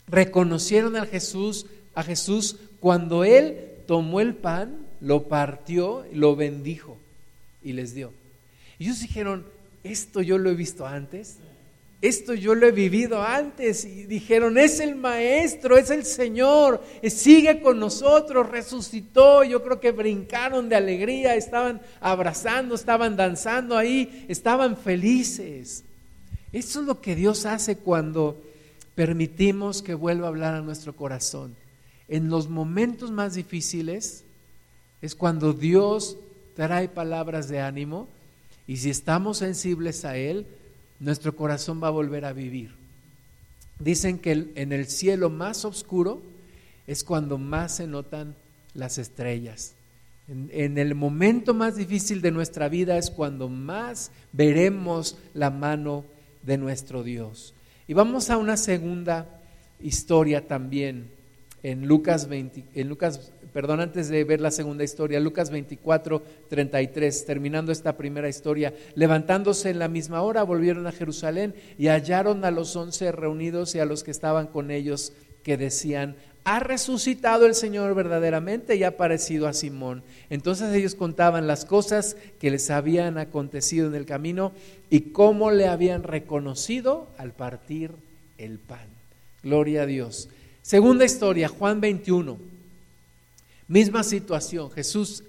reconocieron 0.08 0.96
a 0.96 1.06
Jesús, 1.06 1.68
a 1.94 2.02
Jesús 2.02 2.58
cuando 2.80 3.24
él 3.24 3.68
tomó 3.86 4.20
el 4.20 4.34
pan, 4.34 4.88
lo 5.00 5.28
partió, 5.28 6.06
lo 6.12 6.36
bendijo 6.36 6.98
y 7.64 7.74
les 7.74 7.94
dio. 7.94 8.12
Y 8.80 8.86
ellos 8.86 9.00
dijeron, 9.00 9.46
esto 9.84 10.24
yo 10.24 10.40
lo 10.40 10.50
he 10.50 10.56
visto 10.56 10.88
antes 10.88 11.38
esto 12.02 12.34
yo 12.34 12.56
lo 12.56 12.66
he 12.66 12.72
vivido 12.72 13.22
antes 13.22 13.84
y 13.84 14.06
dijeron, 14.06 14.58
es 14.58 14.80
el 14.80 14.96
Maestro, 14.96 15.78
es 15.78 15.90
el 15.90 16.06
Señor, 16.06 16.82
sigue 17.10 17.62
con 17.62 17.78
nosotros, 17.78 18.50
resucitó. 18.50 19.44
Yo 19.44 19.62
creo 19.62 19.82
que 19.82 19.92
brincaron 19.92 20.70
de 20.70 20.78
alegría, 20.78 21.36
estaban 21.36 21.82
abrazando, 22.00 22.76
estaban 22.76 23.18
danzando 23.18 23.78
ahí, 23.78 24.26
estaban 24.30 24.78
felices. 24.78 25.84
Eso 26.54 26.80
es 26.80 26.86
lo 26.86 27.02
que 27.02 27.16
Dios 27.16 27.46
hace 27.46 27.76
cuando 27.76 28.42
permitimos 28.96 29.82
que 29.82 29.94
vuelva 29.94 30.28
a 30.28 30.30
hablar 30.30 30.54
a 30.56 30.62
nuestro 30.62 30.96
corazón. 30.96 31.56
En 32.08 32.30
los 32.30 32.48
momentos 32.48 33.12
más 33.12 33.34
difíciles 33.34 34.24
es 35.02 35.16
cuando 35.16 35.52
Dios 35.52 36.18
trae 36.56 36.88
palabras 36.88 37.50
de 37.50 37.60
ánimo 37.60 38.08
y 38.68 38.78
si 38.78 38.90
estamos 38.90 39.38
sensibles 39.38 40.06
a 40.06 40.16
Él, 40.16 40.48
nuestro 41.00 41.36
corazón 41.36 41.82
va 41.82 41.88
a 41.88 41.92
volver 41.92 42.26
a 42.26 42.34
vivir. 42.34 42.72
Dicen 43.80 44.20
que 44.20 44.52
en 44.56 44.74
el 44.74 44.88
cielo 44.88 45.30
más 45.30 45.64
oscuro 45.64 46.22
es 46.88 47.04
cuando 47.04 47.38
más 47.38 47.76
se 47.76 47.88
notan 47.88 48.36
las 48.74 48.98
estrellas. 48.98 49.76
En, 50.28 50.78
el 50.78 50.94
momento 50.94 51.56
más 51.56 51.76
difícil 51.76 52.22
de 52.22 52.32
nuestra 52.32 52.70
vida 52.70 52.98
es 52.98 53.10
cuando 53.10 53.50
más 53.50 54.12
veremos 54.32 55.18
la 55.34 55.50
mano 55.50 56.06
de 56.44 56.58
nuestro 56.58 57.02
Dios. 57.02 57.56
Y 57.88 57.94
vamos 57.94 58.30
a 58.30 58.38
una 58.38 58.56
segunda 58.58 59.42
historia 59.80 60.48
también 60.48 61.10
en 61.64 61.88
Lucas, 61.88 62.28
20, 62.28 62.66
en 62.76 62.90
Lucas 62.90 63.32
perdón, 63.54 63.80
antes 63.80 64.10
de 64.10 64.24
ver 64.24 64.42
la 64.42 64.52
segunda 64.52 64.84
historia, 64.84 65.20
Lucas 65.20 65.50
24, 65.50 66.22
33, 66.50 67.26
terminando 67.26 67.72
esta 67.72 67.98
primera 67.98 68.30
historia, 68.30 68.74
levantándose 68.96 69.70
en 69.70 69.80
la 69.80 69.88
misma 69.88 70.22
hora, 70.22 70.44
volvieron 70.44 70.88
a 70.88 70.92
Jerusalén 70.92 71.54
y 71.78 71.88
hallaron 71.88 72.46
a 72.46 72.52
los 72.52 72.76
once 72.76 73.12
reunidos 73.12 73.76
y 73.76 73.80
a 73.80 73.86
los 73.86 74.04
que 74.04 74.12
estaban 74.12 74.48
con 74.48 74.72
ellos 74.72 75.14
que 75.44 75.58
decían, 75.58 76.16
ha 76.44 76.60
resucitado 76.60 77.46
el 77.46 77.54
Señor 77.54 77.94
verdaderamente 77.96 78.76
y 78.76 78.84
ha 78.84 78.90
aparecido 78.90 79.48
a 79.48 79.54
Simón. 79.54 80.04
Entonces 80.30 80.74
ellos 80.74 80.96
contaban 80.96 81.48
las 81.48 81.66
cosas 81.66 82.16
que 82.40 82.50
les 82.50 82.70
habían 82.70 83.18
acontecido 83.18 83.88
en 83.88 83.96
el 83.96 84.06
camino 84.06 84.52
y 84.90 85.12
cómo 85.12 85.52
le 85.52 85.68
habían 85.68 86.04
reconocido 86.04 87.08
al 87.18 87.34
partir 87.34 87.92
el 88.38 88.58
pan. 88.58 88.88
Gloria 89.44 89.84
a 89.84 89.86
Dios. 89.86 90.30
Segunda 90.62 91.06
historia, 91.06 91.50
Juan 91.50 91.82
21. 91.82 92.38
Misma 93.70 94.04
situación, 94.04 94.72
Jesús 94.72 95.24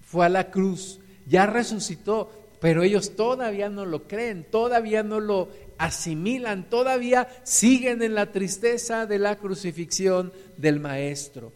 fue 0.00 0.24
a 0.24 0.30
la 0.30 0.50
cruz, 0.50 0.98
ya 1.26 1.44
resucitó, 1.44 2.32
pero 2.58 2.82
ellos 2.82 3.16
todavía 3.16 3.68
no 3.68 3.84
lo 3.84 4.08
creen, 4.08 4.46
todavía 4.50 5.02
no 5.02 5.20
lo 5.20 5.50
asimilan, 5.76 6.70
todavía 6.70 7.28
siguen 7.42 8.02
en 8.02 8.14
la 8.14 8.32
tristeza 8.32 9.04
de 9.04 9.18
la 9.18 9.36
crucifixión 9.36 10.32
del 10.56 10.80
Maestro. 10.80 11.52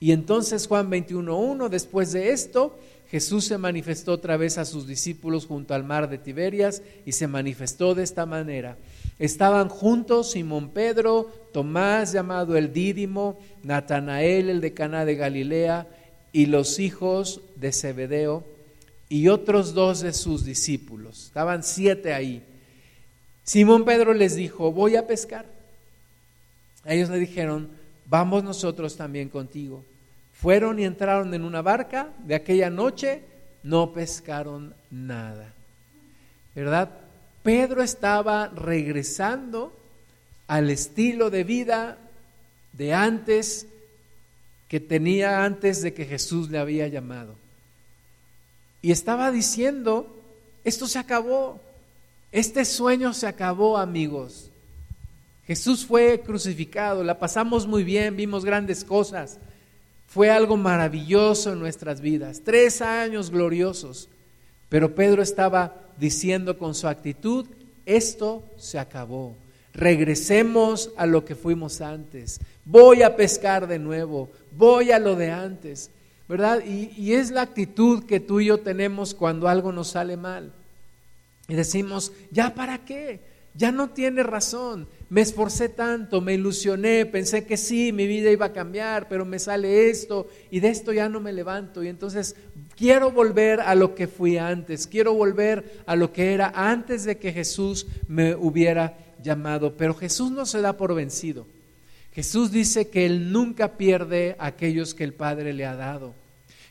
Y 0.00 0.12
entonces 0.12 0.66
Juan 0.66 0.90
21.1, 0.90 1.68
después 1.68 2.12
de 2.12 2.30
esto, 2.30 2.78
Jesús 3.10 3.44
se 3.44 3.58
manifestó 3.58 4.12
otra 4.12 4.38
vez 4.38 4.56
a 4.56 4.64
sus 4.64 4.86
discípulos 4.86 5.44
junto 5.44 5.74
al 5.74 5.84
mar 5.84 6.08
de 6.08 6.16
Tiberias 6.16 6.82
y 7.04 7.12
se 7.12 7.28
manifestó 7.28 7.94
de 7.94 8.04
esta 8.04 8.24
manera. 8.24 8.78
Estaban 9.18 9.68
juntos 9.68 10.32
Simón 10.32 10.70
Pedro, 10.70 11.30
Tomás 11.52 12.12
llamado 12.12 12.56
el 12.56 12.72
Dídimo, 12.72 13.38
Natanael 13.62 14.50
el 14.50 14.60
de 14.60 14.74
Caná 14.74 15.04
de 15.04 15.14
Galilea 15.14 15.86
y 16.32 16.46
los 16.46 16.80
hijos 16.80 17.40
de 17.54 17.72
Zebedeo 17.72 18.44
y 19.08 19.28
otros 19.28 19.72
dos 19.72 20.00
de 20.00 20.12
sus 20.12 20.44
discípulos. 20.44 21.26
Estaban 21.26 21.62
siete 21.62 22.12
ahí. 22.12 22.42
Simón 23.44 23.84
Pedro 23.84 24.14
les 24.14 24.34
dijo, 24.34 24.72
voy 24.72 24.96
a 24.96 25.06
pescar. 25.06 25.46
Ellos 26.84 27.08
le 27.10 27.18
dijeron, 27.18 27.70
vamos 28.06 28.42
nosotros 28.42 28.96
también 28.96 29.28
contigo. 29.28 29.84
Fueron 30.32 30.78
y 30.80 30.84
entraron 30.84 31.32
en 31.32 31.44
una 31.44 31.62
barca. 31.62 32.08
De 32.26 32.34
aquella 32.34 32.70
noche 32.70 33.22
no 33.62 33.92
pescaron 33.92 34.74
nada. 34.90 35.52
¿Verdad? 36.54 37.03
Pedro 37.44 37.82
estaba 37.82 38.48
regresando 38.48 39.70
al 40.46 40.70
estilo 40.70 41.28
de 41.28 41.44
vida 41.44 41.98
de 42.72 42.94
antes 42.94 43.66
que 44.66 44.80
tenía 44.80 45.44
antes 45.44 45.82
de 45.82 45.92
que 45.92 46.06
Jesús 46.06 46.48
le 46.48 46.58
había 46.58 46.88
llamado. 46.88 47.34
Y 48.80 48.92
estaba 48.92 49.30
diciendo, 49.30 50.16
esto 50.64 50.86
se 50.86 50.98
acabó, 50.98 51.60
este 52.32 52.64
sueño 52.64 53.12
se 53.12 53.26
acabó 53.26 53.76
amigos. 53.76 54.50
Jesús 55.46 55.84
fue 55.84 56.22
crucificado, 56.24 57.04
la 57.04 57.18
pasamos 57.18 57.66
muy 57.66 57.84
bien, 57.84 58.16
vimos 58.16 58.46
grandes 58.46 58.84
cosas, 58.84 59.38
fue 60.06 60.30
algo 60.30 60.56
maravilloso 60.56 61.52
en 61.52 61.58
nuestras 61.58 62.00
vidas, 62.00 62.40
tres 62.42 62.80
años 62.80 63.30
gloriosos, 63.30 64.08
pero 64.74 64.92
Pedro 64.92 65.22
estaba 65.22 65.72
diciendo 65.96 66.58
con 66.58 66.74
su 66.74 66.88
actitud, 66.88 67.46
esto 67.86 68.42
se 68.56 68.80
acabó. 68.80 69.36
Regresemos 69.72 70.90
a 70.96 71.06
lo 71.06 71.24
que 71.24 71.36
fuimos 71.36 71.80
antes. 71.80 72.40
Voy 72.64 73.04
a 73.04 73.14
pescar 73.14 73.68
de 73.68 73.78
nuevo. 73.78 74.32
Voy 74.50 74.90
a 74.90 74.98
lo 74.98 75.14
de 75.14 75.30
antes. 75.30 75.92
¿Verdad? 76.28 76.60
Y, 76.66 76.90
y 77.00 77.12
es 77.12 77.30
la 77.30 77.42
actitud 77.42 78.02
que 78.02 78.18
tú 78.18 78.40
y 78.40 78.46
yo 78.46 78.58
tenemos 78.58 79.14
cuando 79.14 79.46
algo 79.46 79.70
nos 79.70 79.90
sale 79.90 80.16
mal. 80.16 80.50
Y 81.46 81.54
decimos, 81.54 82.10
¿ya 82.32 82.52
para 82.56 82.84
qué? 82.84 83.20
Ya 83.56 83.70
no 83.70 83.90
tiene 83.90 84.24
razón. 84.24 84.88
Me 85.08 85.20
esforcé 85.20 85.68
tanto, 85.68 86.20
me 86.20 86.34
ilusioné, 86.34 87.06
pensé 87.06 87.46
que 87.46 87.56
sí, 87.56 87.92
mi 87.92 88.08
vida 88.08 88.30
iba 88.30 88.46
a 88.46 88.52
cambiar, 88.52 89.08
pero 89.08 89.24
me 89.24 89.38
sale 89.38 89.90
esto 89.90 90.26
y 90.50 90.58
de 90.58 90.70
esto 90.70 90.92
ya 90.92 91.08
no 91.08 91.20
me 91.20 91.32
levanto. 91.32 91.80
Y 91.82 91.88
entonces 91.88 92.34
quiero 92.76 93.12
volver 93.12 93.60
a 93.60 93.76
lo 93.76 93.94
que 93.94 94.08
fui 94.08 94.38
antes, 94.38 94.88
quiero 94.88 95.14
volver 95.14 95.82
a 95.86 95.94
lo 95.94 96.12
que 96.12 96.34
era 96.34 96.52
antes 96.54 97.04
de 97.04 97.16
que 97.18 97.32
Jesús 97.32 97.86
me 98.08 98.34
hubiera 98.34 98.98
llamado. 99.22 99.76
Pero 99.76 99.94
Jesús 99.94 100.32
no 100.32 100.46
se 100.46 100.60
da 100.60 100.76
por 100.76 100.92
vencido. 100.92 101.46
Jesús 102.12 102.50
dice 102.50 102.88
que 102.88 103.06
Él 103.06 103.30
nunca 103.30 103.76
pierde 103.76 104.34
a 104.40 104.46
aquellos 104.46 104.94
que 104.94 105.04
el 105.04 105.14
Padre 105.14 105.52
le 105.52 105.64
ha 105.64 105.76
dado. 105.76 106.14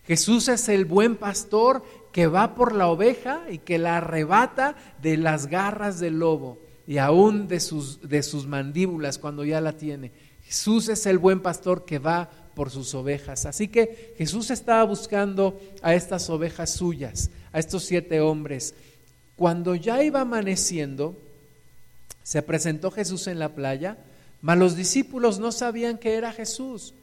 Jesús 0.05 0.49
es 0.49 0.67
el 0.67 0.83
buen 0.83 1.15
pastor 1.15 1.81
que 2.11 2.27
va 2.27 2.55
por 2.55 2.75
la 2.75 2.87
oveja 2.87 3.43
y 3.49 3.59
que 3.59 3.77
la 3.77 3.97
arrebata 3.97 4.75
de 5.01 5.15
las 5.15 5.47
garras 5.47 6.01
del 6.01 6.19
lobo 6.19 6.59
y 6.85 6.97
aún 6.97 7.47
de 7.47 7.59
sus, 7.59 8.07
de 8.07 8.23
sus 8.23 8.45
mandíbulas 8.45 9.17
cuando 9.17 9.45
ya 9.45 9.61
la 9.61 9.73
tiene. 9.73 10.11
Jesús 10.43 10.89
es 10.89 11.05
el 11.05 11.17
buen 11.17 11.41
pastor 11.41 11.85
que 11.85 11.99
va 11.99 12.29
por 12.55 12.69
sus 12.69 12.93
ovejas. 12.93 13.45
Así 13.45 13.67
que 13.67 14.13
Jesús 14.17 14.51
estaba 14.51 14.83
buscando 14.83 15.59
a 15.81 15.95
estas 15.95 16.29
ovejas 16.29 16.71
suyas, 16.71 17.29
a 17.51 17.59
estos 17.59 17.83
siete 17.83 18.21
hombres. 18.21 18.75
Cuando 19.35 19.75
ya 19.75 20.03
iba 20.03 20.21
amaneciendo, 20.21 21.15
se 22.21 22.41
presentó 22.41 22.91
Jesús 22.91 23.27
en 23.27 23.39
la 23.39 23.49
playa, 23.49 23.97
mas 24.41 24.57
los 24.57 24.75
discípulos 24.75 25.39
no 25.39 25.51
sabían 25.51 25.97
que 25.97 26.15
era 26.15 26.33
Jesús. 26.33 26.93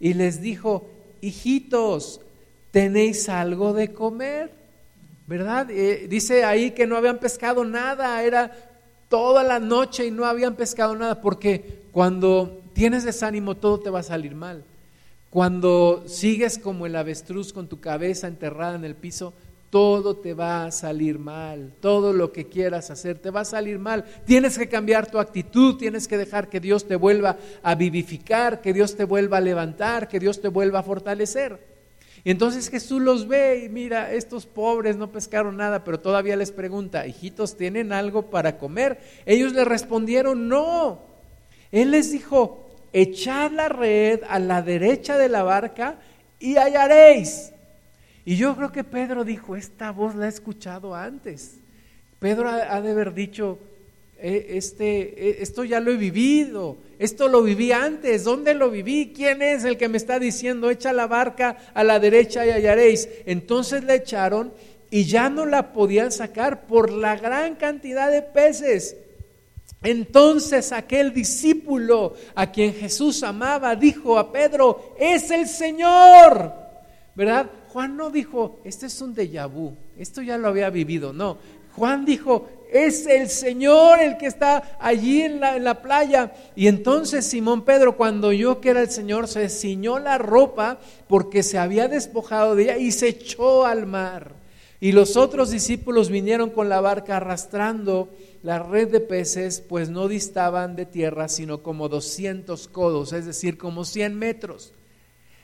Y 0.00 0.14
les 0.14 0.40
dijo, 0.40 0.88
hijitos, 1.20 2.20
¿tenéis 2.70 3.28
algo 3.28 3.72
de 3.72 3.92
comer? 3.92 4.50
¿Verdad? 5.26 5.70
Eh, 5.70 6.06
dice 6.08 6.44
ahí 6.44 6.70
que 6.70 6.86
no 6.86 6.96
habían 6.96 7.18
pescado 7.18 7.64
nada, 7.64 8.22
era 8.22 8.67
toda 9.08 9.42
la 9.42 9.58
noche 9.58 10.06
y 10.06 10.10
no 10.10 10.24
habían 10.24 10.54
pescado 10.54 10.94
nada, 10.94 11.20
porque 11.20 11.82
cuando 11.92 12.60
tienes 12.72 13.04
desánimo 13.04 13.56
todo 13.56 13.80
te 13.80 13.90
va 13.90 14.00
a 14.00 14.04
salir 14.04 14.34
mal. 14.34 14.64
Cuando 15.30 16.04
sigues 16.06 16.58
como 16.58 16.86
el 16.86 16.96
avestruz 16.96 17.52
con 17.52 17.68
tu 17.68 17.80
cabeza 17.80 18.28
enterrada 18.28 18.76
en 18.76 18.84
el 18.84 18.94
piso, 18.94 19.34
todo 19.70 20.16
te 20.16 20.32
va 20.32 20.64
a 20.64 20.70
salir 20.70 21.18
mal, 21.18 21.72
todo 21.80 22.14
lo 22.14 22.32
que 22.32 22.46
quieras 22.46 22.90
hacer 22.90 23.18
te 23.18 23.30
va 23.30 23.40
a 23.40 23.44
salir 23.44 23.78
mal. 23.78 24.04
Tienes 24.24 24.56
que 24.56 24.68
cambiar 24.68 25.10
tu 25.10 25.18
actitud, 25.18 25.76
tienes 25.76 26.08
que 26.08 26.16
dejar 26.16 26.48
que 26.48 26.60
Dios 26.60 26.86
te 26.86 26.96
vuelva 26.96 27.36
a 27.62 27.74
vivificar, 27.74 28.62
que 28.62 28.72
Dios 28.72 28.96
te 28.96 29.04
vuelva 29.04 29.38
a 29.38 29.42
levantar, 29.42 30.08
que 30.08 30.18
Dios 30.18 30.40
te 30.40 30.48
vuelva 30.48 30.78
a 30.78 30.84
fortalecer. 30.84 31.77
Entonces 32.24 32.68
Jesús 32.68 33.00
los 33.00 33.28
ve 33.28 33.64
y 33.64 33.68
mira, 33.68 34.12
estos 34.12 34.46
pobres 34.46 34.96
no 34.96 35.10
pescaron 35.10 35.56
nada, 35.56 35.84
pero 35.84 36.00
todavía 36.00 36.36
les 36.36 36.52
pregunta, 36.52 37.06
hijitos, 37.06 37.56
¿tienen 37.56 37.92
algo 37.92 38.30
para 38.30 38.58
comer? 38.58 38.98
Ellos 39.26 39.52
le 39.52 39.64
respondieron, 39.64 40.48
no. 40.48 41.02
Él 41.70 41.90
les 41.90 42.12
dijo, 42.12 42.68
echad 42.92 43.52
la 43.52 43.68
red 43.68 44.20
a 44.28 44.38
la 44.38 44.62
derecha 44.62 45.18
de 45.18 45.28
la 45.28 45.42
barca 45.42 45.98
y 46.38 46.56
hallaréis. 46.56 47.52
Y 48.24 48.36
yo 48.36 48.54
creo 48.56 48.72
que 48.72 48.84
Pedro 48.84 49.24
dijo, 49.24 49.56
esta 49.56 49.90
voz 49.90 50.14
la 50.14 50.26
he 50.26 50.28
escuchado 50.28 50.94
antes. 50.94 51.60
Pedro 52.18 52.48
ha, 52.48 52.80
de 52.80 52.90
haber 52.90 53.14
dicho, 53.14 53.58
este, 54.20 55.28
eh, 55.28 55.36
esto 55.40 55.64
ya 55.64 55.80
lo 55.80 55.92
he 55.92 55.96
vivido, 55.96 56.76
esto 56.98 57.28
lo 57.28 57.42
viví 57.42 57.70
antes, 57.72 58.24
¿dónde 58.24 58.54
lo 58.54 58.70
viví? 58.70 59.12
¿Quién 59.14 59.42
es 59.42 59.64
el 59.64 59.76
que 59.76 59.88
me 59.88 59.96
está 59.96 60.18
diciendo, 60.18 60.70
echa 60.70 60.92
la 60.92 61.06
barca 61.06 61.56
a 61.72 61.84
la 61.84 62.00
derecha 62.00 62.44
y 62.44 62.50
hallaréis? 62.50 63.08
Entonces 63.26 63.84
le 63.84 63.94
echaron 63.94 64.52
y 64.90 65.04
ya 65.04 65.30
no 65.30 65.46
la 65.46 65.72
podían 65.72 66.10
sacar 66.10 66.66
por 66.66 66.90
la 66.90 67.16
gran 67.16 67.54
cantidad 67.56 68.10
de 68.10 68.22
peces. 68.22 68.96
Entonces 69.82 70.72
aquel 70.72 71.12
discípulo 71.12 72.14
a 72.34 72.50
quien 72.50 72.74
Jesús 72.74 73.22
amaba 73.22 73.76
dijo 73.76 74.18
a 74.18 74.32
Pedro, 74.32 74.94
es 74.98 75.30
el 75.30 75.46
Señor, 75.46 76.52
¿verdad? 77.14 77.48
Juan 77.68 77.96
no 77.96 78.10
dijo, 78.10 78.58
este 78.64 78.86
es 78.86 79.00
un 79.00 79.14
déjà 79.14 79.48
vu, 79.48 79.76
esto 79.96 80.22
ya 80.22 80.36
lo 80.36 80.48
había 80.48 80.70
vivido, 80.70 81.12
no. 81.12 81.38
Juan 81.76 82.04
dijo, 82.04 82.48
es 82.70 83.06
el 83.06 83.28
Señor 83.28 84.00
el 84.00 84.16
que 84.16 84.26
está 84.26 84.76
allí 84.80 85.22
en 85.22 85.40
la, 85.40 85.56
en 85.56 85.64
la, 85.64 85.82
playa. 85.82 86.32
Y 86.54 86.66
entonces 86.66 87.26
Simón 87.26 87.64
Pedro, 87.64 87.96
cuando 87.96 88.28
oyó 88.28 88.60
que 88.60 88.70
era 88.70 88.82
el 88.82 88.90
Señor, 88.90 89.28
se 89.28 89.48
ciñó 89.48 89.98
la 89.98 90.18
ropa 90.18 90.78
porque 91.08 91.42
se 91.42 91.58
había 91.58 91.88
despojado 91.88 92.54
de 92.54 92.64
ella 92.64 92.76
y 92.76 92.92
se 92.92 93.08
echó 93.08 93.64
al 93.64 93.86
mar. 93.86 94.34
Y 94.80 94.92
los 94.92 95.16
otros 95.16 95.50
discípulos 95.50 96.08
vinieron 96.08 96.50
con 96.50 96.68
la 96.68 96.80
barca 96.80 97.16
arrastrando 97.16 98.10
la 98.42 98.60
red 98.60 98.88
de 98.88 99.00
peces, 99.00 99.60
pues 99.60 99.90
no 99.90 100.06
distaban 100.06 100.76
de 100.76 100.86
tierra, 100.86 101.28
sino 101.28 101.62
como 101.62 101.88
200 101.88 102.68
codos, 102.68 103.12
es 103.12 103.26
decir, 103.26 103.58
como 103.58 103.84
100 103.84 104.16
metros. 104.16 104.72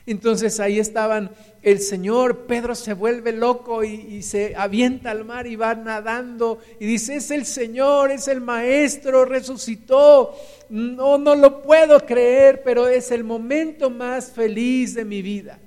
Entonces 0.07 0.59
ahí 0.59 0.79
estaban 0.79 1.31
el 1.63 1.79
Señor, 1.79 2.45
Pedro 2.45 2.75
se 2.75 2.93
vuelve 2.93 3.31
loco 3.31 3.83
y, 3.83 4.21
se 4.21 4.55
avienta 4.55 5.09
al 5.09 5.25
mar 5.25 5.47
y 5.47 5.55
va 5.55 5.73
nadando 5.73 6.59
y 6.79 6.85
dice, 6.85 7.15
es 7.15 7.31
el 7.31 7.43
Señor, 7.45 8.11
es 8.11 8.27
el 8.27 8.39
Maestro, 8.39 9.25
resucitó. 9.25 10.35
No, 10.69 11.17
no 11.17 11.33
lo 11.33 11.63
puedo 11.63 12.05
creer, 12.05 12.61
pero 12.63 12.87
es 12.87 13.09
el 13.09 13.23
momento 13.23 13.89
más 13.89 14.31
feliz 14.31 14.93
de 14.93 15.05
mi 15.05 15.23
vida. 15.23 15.57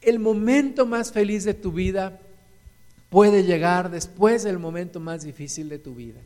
El 0.00 0.18
momento 0.18 0.84
más 0.84 1.12
feliz 1.12 1.44
de 1.44 1.54
tu 1.54 1.70
vida 1.70 2.18
puede 3.08 3.44
llegar 3.44 3.88
después 3.88 4.42
del 4.42 4.58
momento 4.58 4.98
más 4.98 5.22
difícil 5.22 5.68
de 5.68 5.78
tu 5.78 5.94
vida. 5.94 6.20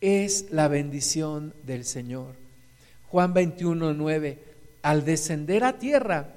Es 0.00 0.52
la 0.52 0.68
bendición 0.68 1.52
del 1.64 1.84
Señor. 1.84 2.36
Juan 3.08 3.34
21, 3.34 3.92
9. 3.92 4.49
Al 4.82 5.04
descender 5.04 5.64
a 5.64 5.78
tierra, 5.78 6.34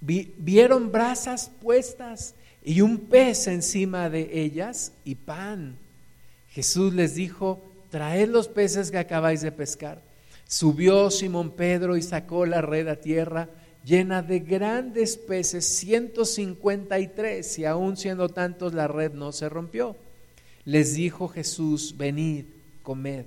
vieron 0.00 0.92
brasas 0.92 1.50
puestas 1.60 2.34
y 2.64 2.80
un 2.80 2.98
pez 2.98 3.46
encima 3.46 4.10
de 4.10 4.42
ellas 4.42 4.92
y 5.04 5.14
pan. 5.14 5.76
Jesús 6.50 6.92
les 6.92 7.14
dijo, 7.14 7.62
traed 7.90 8.28
los 8.28 8.48
peces 8.48 8.90
que 8.90 8.98
acabáis 8.98 9.40
de 9.40 9.52
pescar. 9.52 10.02
Subió 10.46 11.10
Simón 11.10 11.52
Pedro 11.52 11.96
y 11.96 12.02
sacó 12.02 12.44
la 12.44 12.60
red 12.60 12.88
a 12.88 12.96
tierra 12.96 13.48
llena 13.84 14.22
de 14.22 14.40
grandes 14.40 15.16
peces, 15.16 15.66
153, 15.66 17.58
y 17.58 17.64
aún 17.64 17.96
siendo 17.96 18.28
tantos 18.28 18.74
la 18.74 18.88
red 18.88 19.12
no 19.12 19.32
se 19.32 19.48
rompió. 19.48 19.96
Les 20.64 20.94
dijo 20.94 21.28
Jesús, 21.28 21.96
venid, 21.96 22.44
comed. 22.82 23.24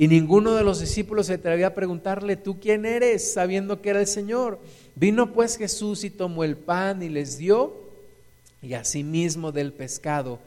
Y 0.00 0.08
ninguno 0.08 0.54
de 0.54 0.64
los 0.64 0.80
discípulos 0.80 1.26
se 1.26 1.34
atrevía 1.34 1.66
a 1.66 1.74
preguntarle, 1.74 2.36
¿tú 2.36 2.58
quién 2.58 2.86
eres? 2.86 3.34
sabiendo 3.34 3.82
que 3.82 3.90
era 3.90 4.00
el 4.00 4.06
Señor. 4.06 4.58
Vino 4.94 5.34
pues 5.34 5.58
Jesús 5.58 6.04
y 6.04 6.08
tomó 6.08 6.42
el 6.42 6.56
pan 6.56 7.02
y 7.02 7.10
les 7.10 7.36
dio, 7.36 7.74
y 8.62 8.72
asimismo 8.72 9.52
del 9.52 9.74
pescado. 9.74 10.38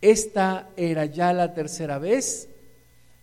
Esta 0.00 0.70
era 0.78 1.04
ya 1.04 1.34
la 1.34 1.52
tercera 1.52 1.98
vez 1.98 2.48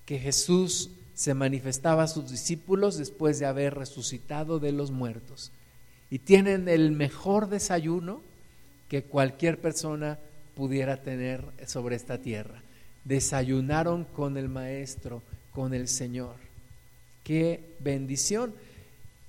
que 0.05 0.19
Jesús 0.19 0.91
se 1.15 1.33
manifestaba 1.33 2.03
a 2.03 2.07
sus 2.07 2.29
discípulos 2.29 2.99
después 2.99 3.39
de 3.39 3.47
haber 3.47 3.73
resucitado 3.73 4.59
de 4.59 4.71
los 4.71 4.91
muertos 4.91 5.51
y 6.11 6.19
tienen 6.19 6.69
el 6.69 6.91
mejor 6.91 7.49
desayuno 7.49 8.21
que 8.89 9.05
cualquier 9.05 9.59
persona 9.59 10.19
pudiera 10.53 10.97
tener 11.01 11.45
sobre 11.65 11.95
esta 11.95 12.19
tierra. 12.19 12.61
Desayunaron 13.05 14.03
con 14.03 14.37
el 14.37 14.49
Maestro, 14.49 15.23
con 15.53 15.73
el 15.73 15.87
Señor. 15.87 16.35
Qué 17.23 17.61
bendición. 17.79 18.53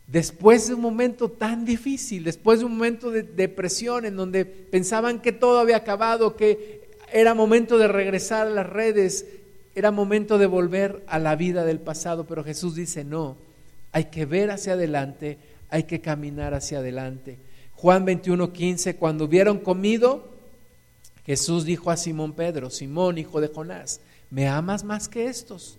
Después 0.06 0.66
de 0.66 0.74
un 0.74 0.80
momento 0.80 1.28
tan 1.28 1.64
difícil, 1.64 2.24
después 2.24 2.60
de 2.60 2.64
un 2.64 2.72
momento 2.72 3.10
de 3.10 3.22
depresión 3.22 4.04
en 4.04 4.16
donde 4.16 4.44
pensaban 4.44 5.20
que 5.20 5.32
todo 5.32 5.60
había 5.60 5.76
acabado, 5.76 6.36
que 6.36 6.80
era 7.12 7.34
momento 7.34 7.78
de 7.78 7.88
regresar 7.88 8.46
a 8.46 8.50
las 8.50 8.68
redes, 8.68 9.26
era 9.74 9.90
momento 9.90 10.38
de 10.38 10.46
volver 10.46 11.04
a 11.06 11.18
la 11.18 11.36
vida 11.36 11.64
del 11.64 11.78
pasado, 11.78 12.24
pero 12.24 12.42
Jesús 12.42 12.74
dice, 12.74 13.04
no, 13.04 13.36
hay 13.92 14.06
que 14.06 14.26
ver 14.26 14.50
hacia 14.50 14.72
adelante, 14.72 15.38
hay 15.68 15.84
que 15.84 16.00
caminar 16.00 16.54
hacia 16.54 16.78
adelante. 16.78 17.38
Juan 17.74 18.04
21, 18.04 18.52
15, 18.52 18.96
cuando 18.96 19.24
hubieron 19.24 19.58
comido, 19.58 20.28
Jesús 21.24 21.64
dijo 21.64 21.90
a 21.90 21.96
Simón 21.96 22.32
Pedro, 22.32 22.68
Simón, 22.70 23.18
hijo 23.18 23.40
de 23.40 23.48
Jonás, 23.48 24.00
¿me 24.30 24.48
amas 24.48 24.84
más 24.84 25.08
que 25.08 25.26
estos? 25.26 25.78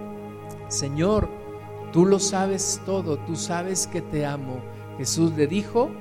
Señor, 0.71 1.27
tú 1.91 2.05
lo 2.05 2.17
sabes 2.17 2.81
todo, 2.85 3.17
tú 3.17 3.35
sabes 3.35 3.87
que 3.87 4.01
te 4.01 4.25
amo. 4.25 4.61
Jesús 4.97 5.33
le 5.35 5.45
dijo, 5.45 5.91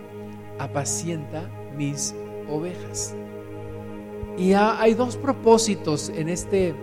apacienta 0.61 1.51
mis 1.77 2.15
ovejas. 2.49 3.17
Y 4.39 4.53
hay 4.53 4.95
dos 4.95 5.17
propósitos 5.17 6.09
en 6.11 6.29
este 6.29 6.75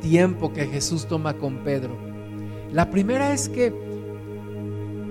tiempo 0.00 0.54
que 0.54 0.66
Jesús 0.66 1.06
toma 1.06 1.34
con 1.34 1.58
Pedro. 1.58 1.94
La 2.72 2.88
primera 2.88 3.34
es 3.34 3.50
que 3.50 3.74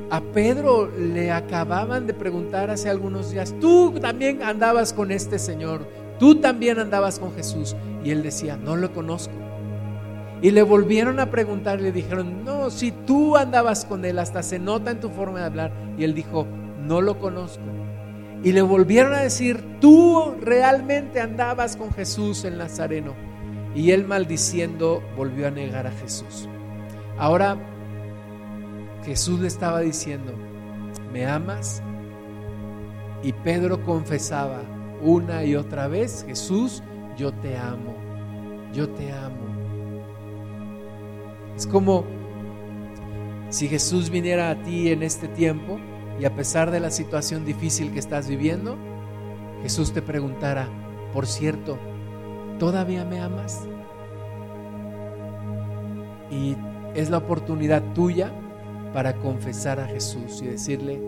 a 0.09 0.21
Pedro 0.21 0.89
le 0.89 1.31
acababan 1.31 2.07
de 2.07 2.15
preguntar 2.15 2.71
hace 2.71 2.89
algunos 2.89 3.29
días, 3.29 3.53
tú 3.61 3.93
también 4.01 4.41
andabas 4.41 4.91
con 4.91 5.11
este 5.11 5.37
Señor, 5.37 5.87
tú 6.17 6.35
también 6.35 6.79
andabas 6.79 7.19
con 7.19 7.31
Jesús. 7.33 7.75
Y 8.03 8.09
él 8.09 8.23
decía, 8.23 8.57
no 8.57 8.75
lo 8.75 8.91
conozco. 8.91 9.50
Y 10.41 10.51
le 10.51 10.63
volvieron 10.63 11.19
a 11.19 11.29
preguntar, 11.29 11.79
le 11.79 11.91
dijeron, 11.91 12.43
no, 12.43 12.71
si 12.71 12.91
tú 12.91 13.37
andabas 13.37 13.85
con 13.85 14.05
él, 14.05 14.17
hasta 14.17 14.41
se 14.41 14.57
nota 14.57 14.89
en 14.89 14.99
tu 14.99 15.09
forma 15.09 15.39
de 15.39 15.45
hablar. 15.45 15.71
Y 15.97 16.03
él 16.03 16.15
dijo, 16.15 16.47
no 16.79 16.99
lo 17.01 17.19
conozco. 17.19 17.63
Y 18.43 18.53
le 18.53 18.63
volvieron 18.63 19.13
a 19.13 19.19
decir, 19.19 19.63
tú 19.79 20.33
realmente 20.41 21.19
andabas 21.19 21.75
con 21.75 21.91
Jesús 21.93 22.43
el 22.43 22.57
Nazareno. 22.57 23.13
Y 23.75 23.91
él 23.91 24.05
maldiciendo 24.05 25.03
volvió 25.15 25.47
a 25.47 25.51
negar 25.51 25.85
a 25.85 25.91
Jesús. 25.91 26.49
Ahora 27.17 27.57
Jesús 29.05 29.39
le 29.39 29.47
estaba 29.47 29.81
diciendo, 29.81 30.33
¿me 31.13 31.25
amas? 31.27 31.83
Y 33.21 33.31
Pedro 33.33 33.83
confesaba 33.83 34.61
una 35.01 35.43
y 35.43 35.55
otra 35.55 35.87
vez, 35.87 36.25
Jesús, 36.27 36.81
yo 37.15 37.31
te 37.31 37.57
amo, 37.57 37.95
yo 38.73 38.89
te 38.89 39.11
amo. 39.11 39.40
Es 41.61 41.67
como 41.67 42.05
si 43.51 43.67
Jesús 43.67 44.09
viniera 44.09 44.49
a 44.49 44.63
ti 44.63 44.89
en 44.89 45.03
este 45.03 45.27
tiempo 45.27 45.79
y 46.19 46.25
a 46.25 46.35
pesar 46.35 46.71
de 46.71 46.79
la 46.79 46.89
situación 46.89 47.45
difícil 47.45 47.93
que 47.93 47.99
estás 47.99 48.27
viviendo, 48.27 48.79
Jesús 49.61 49.93
te 49.93 50.01
preguntara, 50.01 50.67
por 51.13 51.27
cierto, 51.27 51.77
¿todavía 52.57 53.05
me 53.05 53.19
amas? 53.19 53.67
Y 56.31 56.57
es 56.95 57.11
la 57.11 57.19
oportunidad 57.19 57.83
tuya 57.93 58.31
para 58.91 59.17
confesar 59.17 59.79
a 59.79 59.85
Jesús 59.85 60.41
y 60.41 60.47
decirle, 60.47 60.99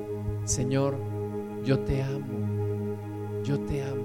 Señor, 0.43 0.99
yo 1.63 1.79
te 1.79 2.03
amo, 2.03 2.93
yo 3.43 3.59
te 3.61 3.81
amo. 3.81 4.03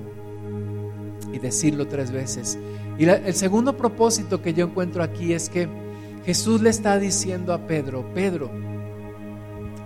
Y 1.30 1.40
decirlo 1.40 1.86
tres 1.88 2.10
veces. 2.10 2.58
Y 2.96 3.04
el 3.04 3.34
segundo 3.34 3.76
propósito 3.76 4.40
que 4.40 4.54
yo 4.54 4.64
encuentro 4.64 5.02
aquí 5.02 5.34
es 5.34 5.50
que 5.50 5.87
Jesús 6.28 6.60
le 6.60 6.68
está 6.68 6.98
diciendo 6.98 7.54
a 7.54 7.66
Pedro, 7.66 8.04
Pedro, 8.12 8.50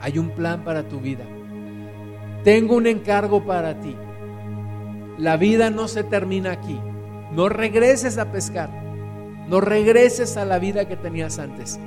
hay 0.00 0.18
un 0.18 0.30
plan 0.30 0.64
para 0.64 0.88
tu 0.88 0.98
vida. 0.98 1.24
Tengo 2.42 2.74
un 2.74 2.88
encargo 2.88 3.44
para 3.44 3.78
ti. 3.78 3.94
La 5.18 5.36
vida 5.36 5.70
no 5.70 5.86
se 5.86 6.02
termina 6.02 6.50
aquí. 6.50 6.80
No 7.30 7.48
regreses 7.48 8.18
a 8.18 8.32
pescar. 8.32 8.70
No 9.48 9.60
regreses 9.60 10.36
a 10.36 10.44
la 10.44 10.58
vida 10.58 10.88
que 10.88 10.96
tenías 10.96 11.38
antes. 11.38 11.78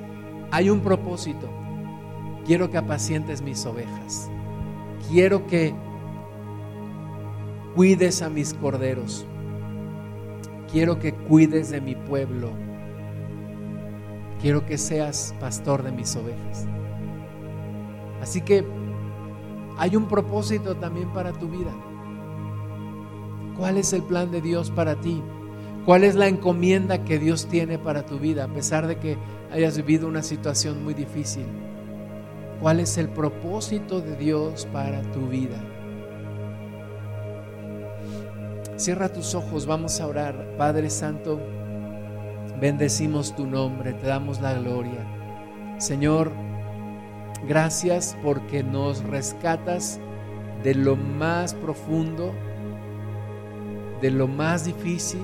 Hay 0.51 0.69
un 0.69 0.79
propósito. 0.79 1.49
Quiero 2.45 2.71
que 2.71 2.77
apacientes 2.77 3.41
mis 3.41 3.65
ovejas. 3.65 4.29
Quiero 5.09 5.47
que 5.47 5.75
cuides 7.75 8.21
a 8.21 8.29
mis 8.29 8.53
corderos. 8.53 9.25
Quiero 10.71 10.97
que 10.97 11.13
cuides 11.13 11.71
de 11.71 11.81
mi 11.81 11.95
pueblo. 11.95 12.64
Quiero 14.41 14.65
que 14.65 14.77
seas 14.77 15.33
pastor 15.39 15.83
de 15.83 15.91
mis 15.91 16.15
ovejas. 16.15 16.67
Así 18.21 18.41
que 18.41 18.65
hay 19.77 19.95
un 19.95 20.07
propósito 20.07 20.75
también 20.75 21.11
para 21.13 21.31
tu 21.33 21.47
vida. 21.47 21.71
¿Cuál 23.57 23.77
es 23.77 23.93
el 23.93 24.03
plan 24.03 24.31
de 24.31 24.41
Dios 24.41 24.71
para 24.71 24.95
ti? 24.95 25.21
¿Cuál 25.85 26.03
es 26.03 26.15
la 26.15 26.27
encomienda 26.27 27.03
que 27.03 27.19
Dios 27.19 27.45
tiene 27.45 27.77
para 27.77 28.05
tu 28.05 28.17
vida 28.17 28.45
a 28.45 28.47
pesar 28.47 28.87
de 28.87 28.97
que 28.97 29.17
hayas 29.51 29.77
vivido 29.77 30.07
una 30.07 30.23
situación 30.23 30.83
muy 30.83 30.93
difícil? 30.93 31.45
¿Cuál 32.59 32.79
es 32.79 32.97
el 32.97 33.09
propósito 33.09 34.01
de 34.01 34.15
Dios 34.15 34.67
para 34.71 35.01
tu 35.11 35.27
vida? 35.27 35.57
Cierra 38.77 39.09
tus 39.09 39.35
ojos, 39.35 39.65
vamos 39.65 40.01
a 40.01 40.07
orar. 40.07 40.55
Padre 40.57 40.89
Santo, 40.89 41.39
bendecimos 42.59 43.35
tu 43.35 43.45
nombre, 43.45 43.93
te 43.93 44.07
damos 44.07 44.41
la 44.41 44.53
gloria. 44.53 45.05
Señor, 45.77 46.31
gracias 47.47 48.17
porque 48.23 48.63
nos 48.63 49.03
rescatas 49.03 49.99
de 50.63 50.73
lo 50.73 50.95
más 50.95 51.53
profundo, 51.53 52.33
de 54.01 54.11
lo 54.11 54.27
más 54.27 54.65
difícil, 54.65 55.21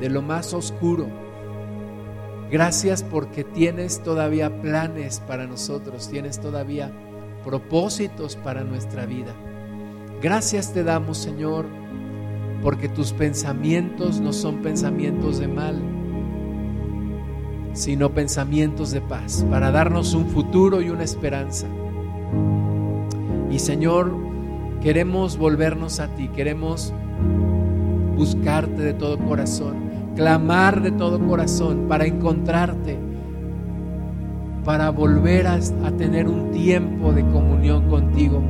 de 0.00 0.08
lo 0.08 0.22
más 0.22 0.54
oscuro. 0.54 1.06
Gracias 2.50 3.02
porque 3.02 3.42
tienes 3.42 4.02
todavía 4.02 4.60
planes 4.60 5.20
para 5.20 5.46
nosotros, 5.46 6.08
tienes 6.08 6.40
todavía 6.40 6.92
propósitos 7.44 8.36
para 8.36 8.64
nuestra 8.64 9.06
vida. 9.06 9.34
Gracias 10.22 10.72
te 10.72 10.84
damos, 10.84 11.18
Señor, 11.18 11.66
porque 12.62 12.88
tus 12.88 13.12
pensamientos 13.12 14.20
no 14.20 14.32
son 14.32 14.62
pensamientos 14.62 15.38
de 15.38 15.48
mal, 15.48 15.93
sino 17.74 18.10
pensamientos 18.12 18.92
de 18.92 19.00
paz, 19.00 19.44
para 19.50 19.70
darnos 19.70 20.14
un 20.14 20.26
futuro 20.28 20.80
y 20.80 20.88
una 20.88 21.04
esperanza. 21.04 21.66
Y 23.50 23.58
Señor, 23.58 24.16
queremos 24.80 25.36
volvernos 25.36 26.00
a 26.00 26.08
ti, 26.08 26.28
queremos 26.28 26.92
buscarte 28.16 28.80
de 28.80 28.94
todo 28.94 29.18
corazón, 29.18 29.74
clamar 30.14 30.82
de 30.82 30.92
todo 30.92 31.18
corazón 31.26 31.86
para 31.88 32.06
encontrarte, 32.06 32.96
para 34.64 34.90
volver 34.90 35.46
a, 35.46 35.58
tener 35.98 36.28
un 36.28 36.52
tiempo 36.52 37.12
de 37.12 37.22
comunión 37.22 37.88
contigo, 37.88 38.40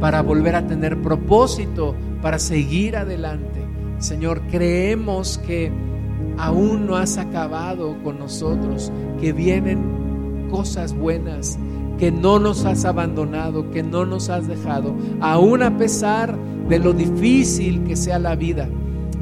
para 0.00 0.22
volver 0.22 0.54
a 0.54 0.66
tener 0.66 1.02
propósito, 1.02 1.94
para 2.22 2.38
seguir 2.38 2.96
adelante. 2.96 3.64
Señor, 3.98 4.40
creemos 4.50 5.38
que 5.38 5.72
aún 6.38 6.86
no 6.86 6.96
has 6.96 7.18
acabado 7.18 7.96
con 8.02 8.18
nosotros, 8.18 8.92
que 9.20 9.32
vienen 9.32 10.48
cosas 10.50 10.94
buenas, 10.94 11.58
que 11.98 12.12
no 12.12 12.38
nos 12.38 12.64
has 12.64 12.84
abandonado, 12.84 13.70
que 13.70 13.82
no 13.82 14.06
nos 14.06 14.28
has 14.28 14.46
dejado, 14.46 14.94
aún 15.20 15.62
a 15.62 15.76
pesar 15.76 16.38
de 16.68 16.78
lo 16.78 16.92
difícil 16.92 17.82
que 17.84 17.96
sea 17.96 18.18
la 18.18 18.36
vida. 18.36 18.68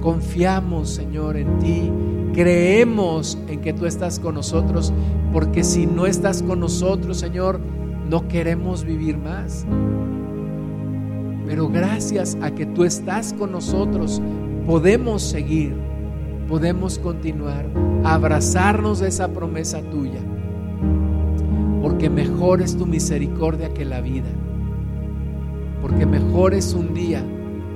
Confiamos, 0.01 0.91
Señor, 0.91 1.37
en 1.37 1.59
ti. 1.59 1.91
Creemos 2.35 3.39
en 3.49 3.61
que 3.61 3.73
tú 3.73 3.87
estás 3.87 4.21
con 4.21 4.35
nosotros, 4.35 4.93
porque 5.33 5.65
si 5.65 5.87
no 5.87 6.07
estás 6.07 6.43
con 6.43 6.61
nosotros, 6.61 7.19
Señor, 7.19 7.61
no 8.11 8.29
queremos 8.29 8.85
vivir 8.85 9.17
más. 9.17 9.65
Pero 11.47 11.69
gracias 11.69 12.37
a 12.43 12.51
que 12.51 12.67
tú 12.67 12.85
estás 12.85 13.33
con 13.33 13.53
nosotros, 13.53 14.21
podemos 14.67 15.23
seguir, 15.23 15.75
podemos 16.49 16.99
continuar, 16.99 17.67
abrazarnos 18.05 19.01
de 19.01 19.09
esa 19.09 19.29
promesa 19.29 19.81
tuya. 19.83 20.21
Porque 21.83 22.11
mejor 22.11 22.63
es 22.63 22.77
tu 22.77 22.87
misericordia 22.87 23.73
que 23.73 23.85
la 23.85 24.01
vida. 24.01 24.29
Porque 25.83 26.07
mejor 26.07 26.55
es 26.55 26.75
un 26.75 26.95
día 26.95 27.23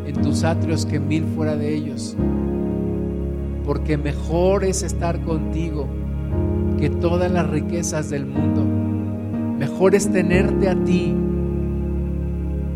en 0.07 0.23
tus 0.23 0.45
atrios 0.45 0.87
que 0.87 0.99
mil 1.01 1.25
fuera 1.37 1.57
de 1.57 1.75
ellos. 1.75 2.17
Porque 3.65 3.97
mejor 3.97 4.65
es 4.65 4.83
estar 4.83 5.21
contigo 5.23 5.87
que 6.79 6.91
todas 6.91 7.31
las 7.31 7.49
riquezas 7.49 8.11
del 8.11 8.27
mundo. 8.27 8.65
Mejor 9.59 9.95
es 9.95 10.11
tenerte 10.11 10.69
a 10.69 10.75
ti. 10.85 11.15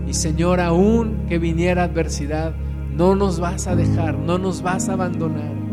Y 0.06 0.12
Señor, 0.12 0.60
aún 0.60 1.24
que 1.28 1.38
viniera 1.38 1.84
adversidad, 1.84 2.52
no 2.96 3.16
nos 3.16 3.40
vas 3.40 3.66
a 3.66 3.74
dejar, 3.74 4.18
no 4.18 4.38
nos 4.38 4.62
vas 4.62 4.88
a 4.88 4.92
abandonar. 4.92 5.63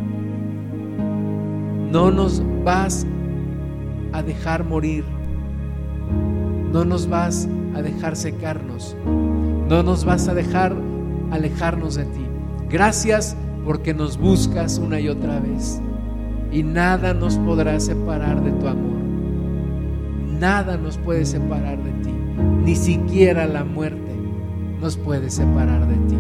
No 1.92 2.10
nos 2.10 2.42
vas 2.64 3.06
a 4.14 4.24
dejar 4.24 4.64
morir. 4.64 5.04
No 6.72 6.86
nos 6.86 7.10
vas 7.10 7.50
a 7.76 7.82
dejar 7.82 8.16
secarnos. 8.16 8.96
No 9.68 9.84
nos 9.84 10.06
vas 10.06 10.30
a 10.30 10.34
dejar 10.34 10.74
alejarnos 11.32 11.96
de 11.96 12.06
ti. 12.06 12.26
Gracias 12.70 13.36
porque 13.66 13.94
nos 13.94 14.18
buscas 14.18 14.78
una 14.78 15.02
y 15.02 15.10
otra 15.10 15.42
vez. 15.42 15.82
Y 16.50 16.64
nada 16.64 17.14
nos 17.14 17.36
podrá 17.38 17.78
separar 17.82 18.42
de 18.42 18.52
tu 18.52 18.68
amor. 18.70 19.02
Nada 20.40 20.78
nos 20.78 20.98
puede 20.98 21.26
separar 21.26 21.78
de 21.84 21.92
ti. 22.04 22.14
Ni 22.64 22.76
siquiera 22.78 23.46
la 23.48 23.66
muerte 23.66 24.16
nos 24.80 24.96
puede 24.96 25.30
separar 25.30 25.86
de 25.88 25.96
ti. 26.08 26.18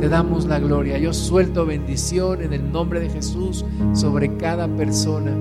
Te 0.00 0.08
damos 0.08 0.46
la 0.46 0.58
gloria. 0.58 0.98
Yo 0.98 1.12
suelto 1.12 1.66
bendición 1.66 2.42
en 2.42 2.52
el 2.52 2.70
nombre 2.70 3.00
de 3.00 3.10
Jesús 3.10 3.64
sobre 3.94 4.36
cada 4.36 4.68
persona 4.68 5.32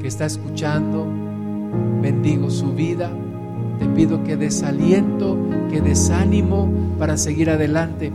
que 0.00 0.08
está 0.08 0.26
escuchando. 0.26 1.06
Bendigo 2.00 2.50
su 2.50 2.72
vida. 2.72 3.10
Te 3.78 3.86
pido 3.86 4.22
que 4.24 4.36
desaliento, 4.36 5.36
que 5.70 5.80
desánimo 5.80 6.68
para 6.98 7.16
seguir 7.16 7.50
adelante 7.50 8.12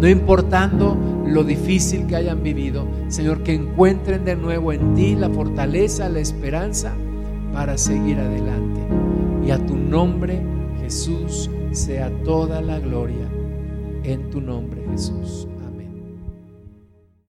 no 0.00 0.08
importando 0.08 0.96
lo 1.26 1.44
difícil 1.44 2.06
que 2.06 2.16
hayan 2.16 2.42
vivido, 2.42 2.86
Señor, 3.08 3.42
que 3.42 3.54
encuentren 3.54 4.24
de 4.24 4.34
nuevo 4.34 4.72
en 4.72 4.94
ti 4.94 5.14
la 5.14 5.28
fortaleza, 5.30 6.08
la 6.08 6.20
esperanza 6.20 6.94
para 7.52 7.76
seguir 7.76 8.18
adelante. 8.18 8.80
Y 9.46 9.50
a 9.50 9.58
tu 9.64 9.76
nombre, 9.76 10.40
Jesús, 10.80 11.50
sea 11.72 12.10
toda 12.24 12.60
la 12.62 12.78
gloria. 12.80 13.28
En 14.04 14.30
tu 14.30 14.40
nombre, 14.40 14.82
Jesús. 14.90 15.46